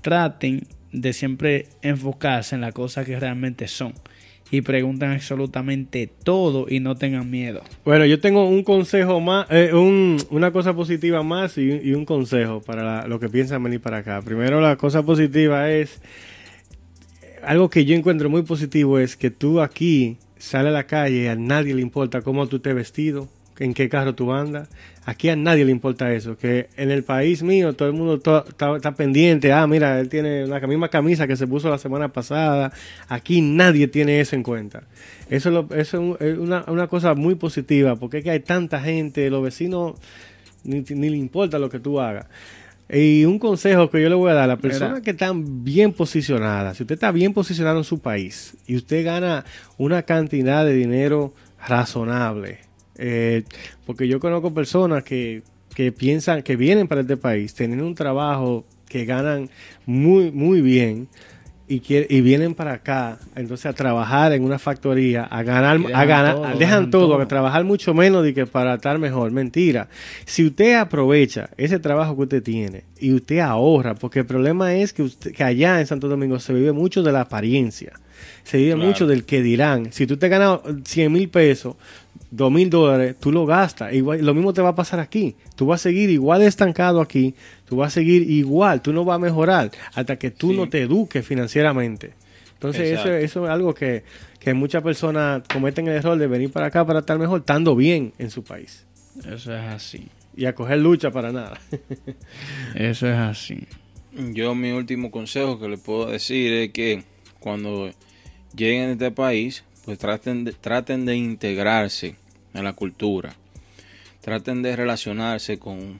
traten 0.00 0.66
de 0.92 1.12
siempre 1.12 1.66
enfocarse 1.82 2.54
en 2.54 2.60
las 2.62 2.72
cosas 2.72 3.06
que 3.06 3.18
realmente 3.18 3.68
son. 3.68 3.92
Y 4.50 4.62
preguntan 4.62 5.12
absolutamente 5.12 6.06
todo 6.24 6.66
y 6.70 6.80
no 6.80 6.96
tengan 6.96 7.30
miedo. 7.30 7.60
Bueno, 7.84 8.06
yo 8.06 8.18
tengo 8.18 8.48
un 8.48 8.62
consejo 8.62 9.20
más, 9.20 9.46
eh, 9.50 9.74
un- 9.74 10.16
una 10.30 10.50
cosa 10.52 10.72
positiva 10.74 11.22
más 11.22 11.58
y, 11.58 11.64
y 11.70 11.92
un 11.92 12.06
consejo 12.06 12.62
para 12.62 12.82
la- 12.82 13.06
lo 13.06 13.20
que 13.20 13.28
piensan 13.28 13.62
venir 13.62 13.80
para 13.80 13.98
acá. 13.98 14.22
Primero, 14.22 14.62
la 14.62 14.76
cosa 14.76 15.02
positiva 15.02 15.70
es, 15.70 16.00
algo 17.44 17.68
que 17.70 17.84
yo 17.84 17.94
encuentro 17.94 18.30
muy 18.30 18.42
positivo 18.42 18.98
es 18.98 19.16
que 19.16 19.30
tú 19.30 19.60
aquí 19.60 20.16
sales 20.38 20.68
a 20.70 20.72
la 20.72 20.86
calle 20.86 21.24
y 21.24 21.26
a 21.26 21.36
nadie 21.36 21.74
le 21.74 21.82
importa 21.82 22.22
cómo 22.22 22.46
tú 22.46 22.56
estés 22.56 22.74
vestido, 22.74 23.28
en 23.58 23.74
qué 23.74 23.88
carro 23.88 24.14
tú 24.14 24.32
andas. 24.32 24.68
Aquí 25.04 25.28
a 25.30 25.36
nadie 25.36 25.64
le 25.64 25.72
importa 25.72 26.12
eso. 26.12 26.36
Que 26.36 26.68
en 26.76 26.90
el 26.90 27.02
país 27.02 27.42
mío 27.42 27.72
todo 27.74 27.88
el 27.88 27.94
mundo 27.94 28.14
está, 28.16 28.94
pendiente. 28.94 29.52
Ah, 29.52 29.66
mira, 29.66 29.98
él 30.00 30.08
tiene 30.08 30.46
la 30.46 30.60
misma 30.66 30.88
camisa 30.88 31.26
que 31.26 31.36
se 31.36 31.46
puso 31.46 31.70
la 31.70 31.78
semana 31.78 32.08
pasada. 32.12 32.72
Aquí 33.08 33.40
nadie 33.40 33.88
tiene 33.88 34.20
eso 34.20 34.36
en 34.36 34.42
cuenta. 34.42 34.82
Eso, 35.30 35.48
es 35.48 35.54
lo- 35.54 35.68
eso 35.76 35.78
es 35.78 35.94
un- 35.94 36.16
es 36.20 36.38
una, 36.38 36.64
una 36.68 36.86
cosa 36.88 37.14
muy 37.14 37.34
positiva 37.34 37.96
porque 37.96 38.18
es 38.18 38.24
que 38.24 38.30
hay 38.30 38.40
tanta 38.40 38.80
gente, 38.80 39.30
los 39.30 39.42
vecinos 39.42 39.94
ni, 40.64 40.80
ni 40.80 41.08
le 41.10 41.16
importa 41.16 41.58
lo 41.58 41.70
que 41.70 41.78
tú 41.80 42.00
hagas. 42.00 42.26
Y 42.90 43.26
un 43.26 43.38
consejo 43.38 43.90
que 43.90 44.00
yo 44.02 44.08
le 44.08 44.14
voy 44.14 44.30
a 44.30 44.34
dar 44.34 44.44
a 44.44 44.46
las 44.46 44.58
personas 44.60 45.02
que 45.02 45.10
están 45.10 45.62
bien 45.62 45.92
posicionadas, 45.92 46.76
si 46.78 46.84
usted 46.84 46.94
está 46.94 47.12
bien 47.12 47.34
posicionado 47.34 47.76
en 47.78 47.84
su 47.84 47.98
país 48.00 48.56
y 48.66 48.76
usted 48.76 49.04
gana 49.04 49.44
una 49.76 50.02
cantidad 50.04 50.64
de 50.64 50.72
dinero 50.72 51.34
razonable, 51.66 52.60
eh, 52.98 53.44
porque 53.86 54.06
yo 54.08 54.20
conozco 54.20 54.52
personas 54.52 55.02
que, 55.04 55.42
que 55.74 55.92
piensan 55.92 56.42
que 56.42 56.56
vienen 56.56 56.88
para 56.88 57.00
este 57.02 57.16
país, 57.16 57.54
tienen 57.54 57.80
un 57.82 57.94
trabajo 57.94 58.64
que 58.88 59.04
ganan 59.04 59.48
muy, 59.86 60.30
muy 60.32 60.60
bien 60.62 61.08
y, 61.70 61.80
quiere- 61.80 62.06
y 62.08 62.22
vienen 62.22 62.54
para 62.54 62.72
acá, 62.72 63.18
entonces 63.36 63.66
a 63.66 63.74
trabajar 63.74 64.32
en 64.32 64.42
una 64.42 64.58
factoría, 64.58 65.24
a 65.24 65.42
ganar, 65.42 65.78
dejan 65.78 65.94
a 65.94 66.04
ganar, 66.06 66.34
todo, 66.34 66.42
dejan, 66.46 66.58
dejan 66.58 66.90
todo, 66.90 67.08
todo. 67.08 67.20
a 67.20 67.28
trabajar 67.28 67.64
mucho 67.64 67.92
menos 67.92 68.24
de 68.24 68.32
que 68.32 68.46
para 68.46 68.76
estar 68.76 68.98
mejor. 68.98 69.30
Mentira. 69.32 69.88
Si 70.24 70.46
usted 70.46 70.76
aprovecha 70.76 71.50
ese 71.58 71.78
trabajo 71.78 72.16
que 72.16 72.22
usted 72.22 72.42
tiene 72.42 72.84
y 72.98 73.12
usted 73.12 73.40
ahorra, 73.40 73.94
porque 73.94 74.20
el 74.20 74.26
problema 74.26 74.74
es 74.74 74.94
que, 74.94 75.02
usted, 75.02 75.32
que 75.32 75.44
allá 75.44 75.78
en 75.80 75.86
Santo 75.86 76.08
Domingo 76.08 76.40
se 76.40 76.54
vive 76.54 76.72
mucho 76.72 77.02
de 77.02 77.12
la 77.12 77.20
apariencia, 77.20 77.92
se 78.44 78.56
vive 78.56 78.72
Claro. 78.72 78.86
mucho 78.88 79.06
del 79.06 79.24
que 79.26 79.42
dirán. 79.42 79.92
Si 79.92 80.06
tú 80.06 80.16
te 80.16 80.30
ganas 80.30 80.60
100 80.86 81.12
mil 81.12 81.28
pesos, 81.28 81.76
2 82.30 82.52
mil 82.52 82.68
dólares, 82.70 83.16
tú 83.18 83.32
lo 83.32 83.46
gastas. 83.46 83.92
Igual, 83.94 84.24
lo 84.24 84.34
mismo 84.34 84.52
te 84.52 84.60
va 84.62 84.70
a 84.70 84.74
pasar 84.74 85.00
aquí. 85.00 85.34
Tú 85.56 85.66
vas 85.66 85.80
a 85.80 85.84
seguir 85.84 86.10
igual 86.10 86.42
estancado 86.42 87.00
aquí, 87.00 87.34
tú 87.66 87.76
vas 87.76 87.88
a 87.88 87.90
seguir 87.94 88.30
igual, 88.30 88.82
tú 88.82 88.92
no 88.92 89.04
vas 89.04 89.16
a 89.16 89.18
mejorar 89.18 89.70
hasta 89.94 90.16
que 90.16 90.30
tú 90.30 90.50
Sí. 90.50 90.56
no 90.56 90.68
te 90.68 90.82
eduques 90.82 91.24
financieramente. 91.26 92.12
Entonces 92.54 92.98
eso, 92.98 93.12
eso 93.12 93.44
es 93.44 93.50
algo 93.50 93.72
que, 93.72 94.02
que 94.40 94.52
muchas 94.52 94.82
personas 94.82 95.42
cometen 95.52 95.86
el 95.88 95.94
error 95.94 96.18
de 96.18 96.26
venir 96.26 96.50
para 96.50 96.66
acá 96.66 96.84
para 96.84 96.98
estar 97.00 97.16
mejor, 97.18 97.40
estando 97.40 97.76
bien 97.76 98.12
en 98.18 98.30
su 98.30 98.42
país. 98.42 98.84
Eso 99.20 99.54
es 99.54 99.62
así. 99.64 100.08
Y 100.36 100.44
a 100.44 100.54
coger 100.54 100.78
lucha 100.78 101.10
para 101.10 101.32
nada. 101.32 101.58
Eso 102.74 103.08
es 103.08 103.16
así. 103.16 103.66
Yo 104.12 104.54
mi 104.54 104.70
último 104.72 105.10
consejo 105.10 105.58
que 105.60 105.68
le 105.68 105.78
puedo 105.78 106.06
decir 106.06 106.52
es 106.52 106.70
que 106.72 107.04
cuando 107.40 107.90
lleguen 108.56 108.88
a 108.88 108.92
este 108.92 109.10
país, 109.12 109.64
pues 109.88 109.98
traten 109.98 110.44
de, 110.44 110.52
traten 110.52 111.06
de 111.06 111.16
integrarse 111.16 112.14
en 112.52 112.64
la 112.64 112.74
cultura. 112.74 113.34
Traten 114.20 114.60
de 114.60 114.76
relacionarse 114.76 115.58
con, 115.58 115.98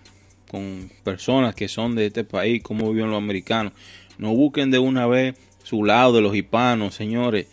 con 0.50 0.90
personas 1.04 1.54
que 1.54 1.68
son 1.68 1.94
de 1.94 2.04
este 2.04 2.22
país, 2.22 2.62
como 2.62 2.92
viven 2.92 3.08
los 3.08 3.16
americanos. 3.16 3.72
No 4.18 4.34
busquen 4.34 4.70
de 4.70 4.78
una 4.78 5.06
vez 5.06 5.36
su 5.62 5.84
lado 5.84 6.12
de 6.12 6.20
los 6.20 6.36
hispanos, 6.36 6.96
señores. 6.96 7.46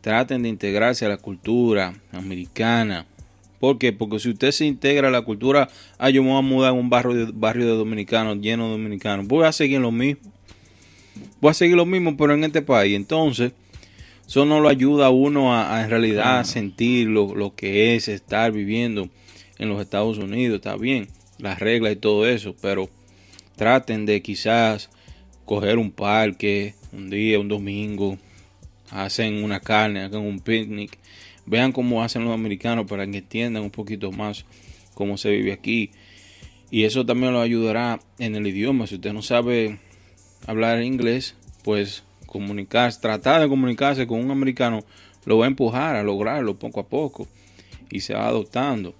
Traten 0.00 0.42
de 0.44 0.48
integrarse 0.48 1.04
a 1.04 1.10
la 1.10 1.18
cultura 1.18 1.92
americana. 2.12 3.04
¿Por 3.60 3.76
qué? 3.76 3.92
Porque 3.92 4.18
si 4.18 4.30
usted 4.30 4.50
se 4.50 4.64
integra 4.64 5.08
a 5.08 5.10
la 5.10 5.20
cultura, 5.20 5.68
ah, 5.98 6.08
yo 6.08 6.22
me 6.22 6.30
voy 6.30 6.38
a 6.38 6.40
mudar 6.40 6.70
a 6.70 6.72
un 6.72 6.88
barrio 6.88 7.26
de, 7.26 7.32
barrio 7.34 7.66
de 7.66 7.72
dominicanos, 7.72 8.38
lleno 8.40 8.64
de 8.64 8.70
dominicanos, 8.70 9.28
voy 9.28 9.44
a 9.44 9.52
seguir 9.52 9.80
lo 9.80 9.92
mismo. 9.92 10.22
Voy 11.42 11.50
a 11.50 11.54
seguir 11.54 11.76
lo 11.76 11.84
mismo, 11.84 12.16
pero 12.16 12.32
en 12.32 12.44
este 12.44 12.62
país. 12.62 12.96
Entonces, 12.96 13.52
eso 14.26 14.44
no 14.44 14.60
lo 14.60 14.68
ayuda 14.68 15.06
a 15.06 15.10
uno 15.10 15.54
a, 15.54 15.76
a 15.76 15.84
en 15.84 15.90
realidad 15.90 16.38
a 16.38 16.44
sentir 16.44 17.08
lo, 17.08 17.34
lo 17.34 17.54
que 17.54 17.94
es 17.94 18.08
estar 18.08 18.52
viviendo 18.52 19.08
en 19.58 19.68
los 19.68 19.80
Estados 19.80 20.18
Unidos. 20.18 20.56
Está 20.56 20.76
bien, 20.76 21.08
las 21.38 21.58
reglas 21.58 21.92
y 21.92 21.96
todo 21.96 22.26
eso, 22.26 22.54
pero 22.60 22.88
traten 23.56 24.06
de 24.06 24.22
quizás 24.22 24.90
coger 25.44 25.78
un 25.78 25.90
parque 25.90 26.74
un 26.92 27.10
día, 27.10 27.38
un 27.38 27.48
domingo, 27.48 28.18
hacen 28.90 29.42
una 29.42 29.60
carne, 29.60 30.00
hagan 30.00 30.22
un 30.22 30.40
picnic, 30.40 30.98
vean 31.46 31.72
cómo 31.72 32.02
hacen 32.02 32.24
los 32.24 32.34
americanos 32.34 32.86
para 32.86 33.06
que 33.06 33.18
entiendan 33.18 33.62
un 33.62 33.70
poquito 33.70 34.12
más 34.12 34.44
cómo 34.94 35.16
se 35.16 35.30
vive 35.30 35.52
aquí. 35.52 35.90
Y 36.70 36.84
eso 36.84 37.04
también 37.04 37.32
lo 37.32 37.40
ayudará 37.40 38.00
en 38.18 38.34
el 38.34 38.46
idioma. 38.46 38.86
Si 38.86 38.94
usted 38.94 39.12
no 39.12 39.22
sabe 39.22 39.78
hablar 40.46 40.82
inglés, 40.82 41.34
pues 41.64 42.02
comunicarse, 42.32 43.00
tratar 43.00 43.42
de 43.42 43.48
comunicarse 43.48 44.06
con 44.06 44.18
un 44.18 44.30
americano 44.30 44.84
lo 45.24 45.38
va 45.38 45.44
a 45.44 45.48
empujar 45.48 45.96
a 45.96 46.02
lograrlo 46.02 46.58
poco 46.58 46.80
a 46.80 46.86
poco 46.86 47.28
y 47.90 48.00
se 48.00 48.14
va 48.14 48.26
adoptando. 48.26 48.94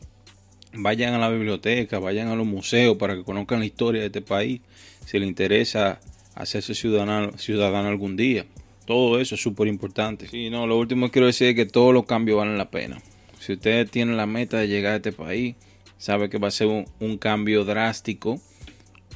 Vayan 0.74 1.14
a 1.14 1.18
la 1.18 1.28
biblioteca, 1.28 1.98
vayan 1.98 2.28
a 2.28 2.36
los 2.36 2.46
museos 2.46 2.96
para 2.96 3.14
que 3.16 3.24
conozcan 3.24 3.60
la 3.60 3.66
historia 3.66 4.00
de 4.00 4.06
este 4.06 4.22
país, 4.22 4.60
si 5.04 5.18
les 5.18 5.28
interesa 5.28 6.00
hacerse 6.34 6.74
ciudadano, 6.74 7.36
ciudadano 7.36 7.88
algún 7.88 8.16
día. 8.16 8.46
Todo 8.86 9.20
eso 9.20 9.34
es 9.34 9.42
súper 9.42 9.68
importante. 9.68 10.28
Sí, 10.28 10.50
no, 10.50 10.66
lo 10.66 10.78
último 10.78 11.06
que 11.06 11.12
quiero 11.12 11.26
decir 11.26 11.48
es 11.48 11.54
que 11.54 11.66
todos 11.66 11.92
los 11.92 12.04
cambios 12.04 12.38
valen 12.38 12.58
la 12.58 12.70
pena. 12.70 13.00
Si 13.38 13.52
usted 13.52 13.88
tiene 13.88 14.14
la 14.14 14.26
meta 14.26 14.58
de 14.58 14.68
llegar 14.68 14.92
a 14.92 14.96
este 14.96 15.12
país, 15.12 15.56
sabe 15.98 16.30
que 16.30 16.38
va 16.38 16.48
a 16.48 16.52
ser 16.52 16.68
un, 16.68 17.18
cambio 17.18 17.64
drástico, 17.64 18.40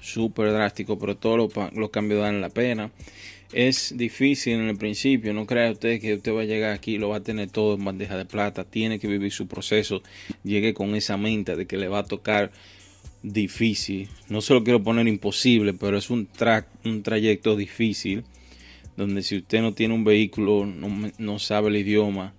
súper 0.01 0.53
drástico, 0.53 0.99
pero 0.99 1.17
todos 1.17 1.39
los, 1.39 1.73
los 1.75 1.91
cambios 1.91 2.21
valen 2.21 2.41
la 2.41 2.51
pena. 2.51 2.91
Es 3.57 3.95
difícil 3.97 4.53
en 4.53 4.69
el 4.69 4.77
principio. 4.77 5.33
No 5.33 5.47
crea 5.47 5.73
usted 5.73 5.99
que 5.99 6.15
usted 6.15 6.35
va 6.35 6.43
a 6.43 6.45
llegar 6.45 6.73
aquí 6.73 6.97
y 6.97 6.99
lo 6.99 7.09
va 7.09 7.17
a 7.17 7.23
tener 7.23 7.49
todo 7.49 7.75
en 7.75 7.85
bandeja 7.85 8.19
de 8.19 8.27
plata. 8.27 8.65
Tiene 8.65 8.99
que 8.99 9.09
vivir 9.09 9.33
su 9.33 9.49
proceso. 9.49 10.03
Llegue 10.45 10.75
con 10.75 10.95
esa 10.95 11.17
mente 11.17 11.57
de 11.57 11.67
que 11.67 11.79
le 11.79 11.89
va 11.89 12.01
a 12.01 12.05
tocar 12.05 12.53
difícil. 13.23 14.11
No 14.29 14.43
se 14.43 14.53
lo 14.53 14.63
quiero 14.63 14.83
poner 14.83 15.09
imposible, 15.09 15.73
pero 15.73 15.97
es 15.97 16.11
un, 16.11 16.27
tra 16.27 16.69
un 16.85 17.03
trayecto 17.03 17.57
difícil. 17.57 18.25
Donde 18.95 19.23
si 19.23 19.39
usted 19.39 19.63
no 19.63 19.73
tiene 19.73 19.95
un 19.95 20.05
vehículo, 20.05 20.67
no, 20.67 21.11
no 21.17 21.39
sabe 21.39 21.69
el 21.69 21.77
idioma, 21.77 22.35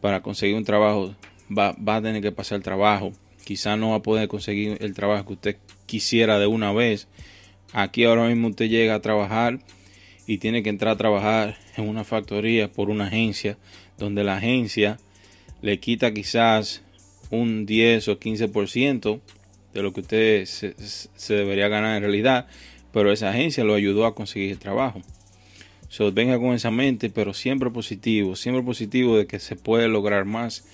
para 0.00 0.22
conseguir 0.22 0.56
un 0.56 0.64
trabajo, 0.64 1.14
va, 1.56 1.72
va 1.72 1.96
a 1.96 2.02
tener 2.02 2.22
que 2.22 2.32
pasar 2.32 2.56
el 2.56 2.62
trabajo. 2.62 3.12
Quizá 3.44 3.76
no 3.76 3.90
va 3.90 3.96
a 3.96 4.02
poder 4.02 4.26
conseguir 4.26 4.78
el 4.80 4.94
trabajo 4.94 5.26
que 5.26 5.32
usted 5.34 5.56
quisiera 5.84 6.38
de 6.38 6.46
una 6.46 6.72
vez. 6.72 7.08
Aquí 7.72 8.04
ahora 8.04 8.26
mismo 8.26 8.48
usted 8.48 8.68
llega 8.68 8.94
a 8.94 9.02
trabajar 9.02 9.60
y 10.26 10.38
tiene 10.38 10.62
que 10.62 10.70
entrar 10.70 10.94
a 10.94 10.98
trabajar 10.98 11.56
en 11.76 11.88
una 11.88 12.04
factoría 12.04 12.70
por 12.70 12.90
una 12.90 13.06
agencia, 13.06 13.56
donde 13.98 14.24
la 14.24 14.36
agencia 14.36 14.98
le 15.62 15.78
quita 15.78 16.12
quizás 16.12 16.82
un 17.30 17.66
10 17.66 18.08
o 18.08 18.18
15% 18.18 19.20
de 19.72 19.82
lo 19.82 19.92
que 19.92 20.00
usted 20.00 20.44
se, 20.46 20.74
debería 21.34 21.68
ganar 21.68 21.96
en 21.96 22.02
realidad, 22.02 22.46
pero 22.92 23.12
esa 23.12 23.30
agencia 23.30 23.64
lo 23.64 23.74
ayudó 23.74 24.06
a 24.06 24.14
conseguir 24.14 24.50
el 24.50 24.58
trabajo. 24.58 25.02
So, 25.88 26.10
venga 26.12 26.38
con 26.38 26.54
esa 26.54 26.70
mente, 26.70 27.10
pero 27.10 27.32
siempre 27.32 27.70
positivo, 27.70 28.36
siempre 28.36 28.62
positivo 28.62 29.16
de 29.16 29.26
que 29.26 29.38
se 29.38 29.54
puede 29.54 29.88
lograr 29.88 30.24
más, 30.24 30.64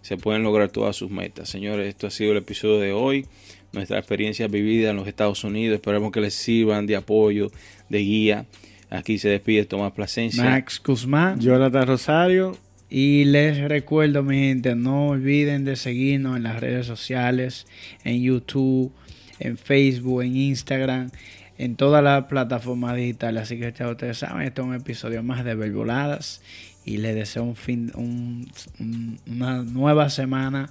se 0.00 0.16
pueden 0.16 0.42
lograr 0.42 0.70
todas 0.70 0.96
sus 0.96 1.10
metas. 1.10 1.48
Señores, 1.48 1.88
esto 1.88 2.06
ha 2.06 2.10
sido 2.10 2.32
el 2.32 2.38
episodio 2.38 2.78
de 2.78 2.92
hoy, 2.92 3.26
nuestra 3.72 3.98
experiencia 3.98 4.48
vivida 4.48 4.90
en 4.90 4.96
los 4.96 5.06
Estados 5.06 5.44
Unidos. 5.44 5.76
Esperemos 5.76 6.10
que 6.12 6.20
les 6.20 6.34
sirvan 6.34 6.86
de 6.86 6.96
apoyo, 6.96 7.50
de 7.88 7.98
guía. 7.98 8.46
Aquí 8.92 9.18
se 9.18 9.30
despide 9.30 9.64
Tomás 9.64 9.92
Plasencia. 9.92 10.44
Max 10.44 10.80
Guzmán. 10.84 11.40
Jonathan 11.40 11.86
Rosario. 11.86 12.58
Y 12.90 13.24
les 13.24 13.58
recuerdo, 13.58 14.22
mi 14.22 14.36
gente, 14.36 14.74
no 14.74 15.08
olviden 15.08 15.64
de 15.64 15.76
seguirnos 15.76 16.36
en 16.36 16.42
las 16.42 16.60
redes 16.60 16.86
sociales, 16.86 17.66
en 18.04 18.22
YouTube, 18.22 18.92
en 19.38 19.56
Facebook, 19.56 20.20
en 20.22 20.36
Instagram, 20.36 21.10
en 21.56 21.76
todas 21.76 22.04
las 22.04 22.26
plataformas 22.26 22.94
digitales. 22.96 23.44
Así 23.44 23.58
que 23.58 23.72
ya 23.72 23.88
ustedes 23.88 24.18
saben, 24.18 24.42
este 24.42 24.60
es 24.60 24.66
un 24.66 24.74
episodio 24.74 25.22
más 25.22 25.42
de 25.42 25.54
Verboladas. 25.54 26.42
Y 26.84 26.98
les 26.98 27.14
deseo 27.14 27.44
un 27.44 27.56
fin, 27.56 27.92
un, 27.94 28.50
un, 28.78 29.18
una 29.26 29.62
nueva 29.62 30.10
semana 30.10 30.68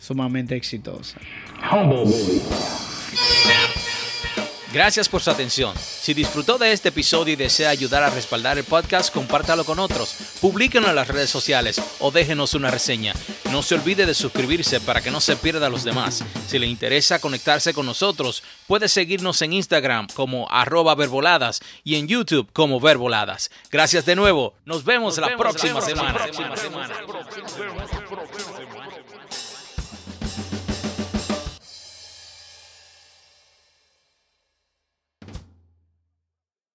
sumamente 0.00 0.56
exitosa. 0.56 1.18
Gracias 4.76 5.08
por 5.08 5.22
su 5.22 5.30
atención. 5.30 5.74
Si 5.78 6.12
disfrutó 6.12 6.58
de 6.58 6.70
este 6.70 6.90
episodio 6.90 7.32
y 7.32 7.36
desea 7.36 7.70
ayudar 7.70 8.02
a 8.02 8.10
respaldar 8.10 8.58
el 8.58 8.64
podcast, 8.64 9.10
compártalo 9.10 9.64
con 9.64 9.78
otros, 9.78 10.14
publíquenlo 10.42 10.90
en 10.90 10.94
las 10.96 11.08
redes 11.08 11.30
sociales 11.30 11.80
o 11.98 12.10
déjenos 12.10 12.52
una 12.52 12.70
reseña. 12.70 13.14
No 13.50 13.62
se 13.62 13.74
olvide 13.74 14.04
de 14.04 14.12
suscribirse 14.12 14.78
para 14.82 15.00
que 15.00 15.10
no 15.10 15.22
se 15.22 15.34
pierda 15.36 15.68
a 15.68 15.70
los 15.70 15.82
demás. 15.82 16.22
Si 16.46 16.58
le 16.58 16.66
interesa 16.66 17.20
conectarse 17.20 17.72
con 17.72 17.86
nosotros, 17.86 18.42
puede 18.66 18.90
seguirnos 18.90 19.40
en 19.40 19.54
Instagram 19.54 20.08
como 20.12 20.46
arroba 20.50 20.94
verboladas 20.94 21.62
y 21.82 21.94
en 21.94 22.06
YouTube 22.06 22.46
como 22.52 22.78
verboladas. 22.78 23.50
Gracias 23.70 24.04
de 24.04 24.14
nuevo. 24.14 24.52
Nos 24.66 24.84
vemos, 24.84 25.16
Nos 25.16 25.22
la, 25.22 25.28
vemos 25.28 25.40
próxima 25.40 25.80
la 25.80 26.12
próxima 26.12 26.54
semana. 26.54 26.92
semana. 26.92 28.75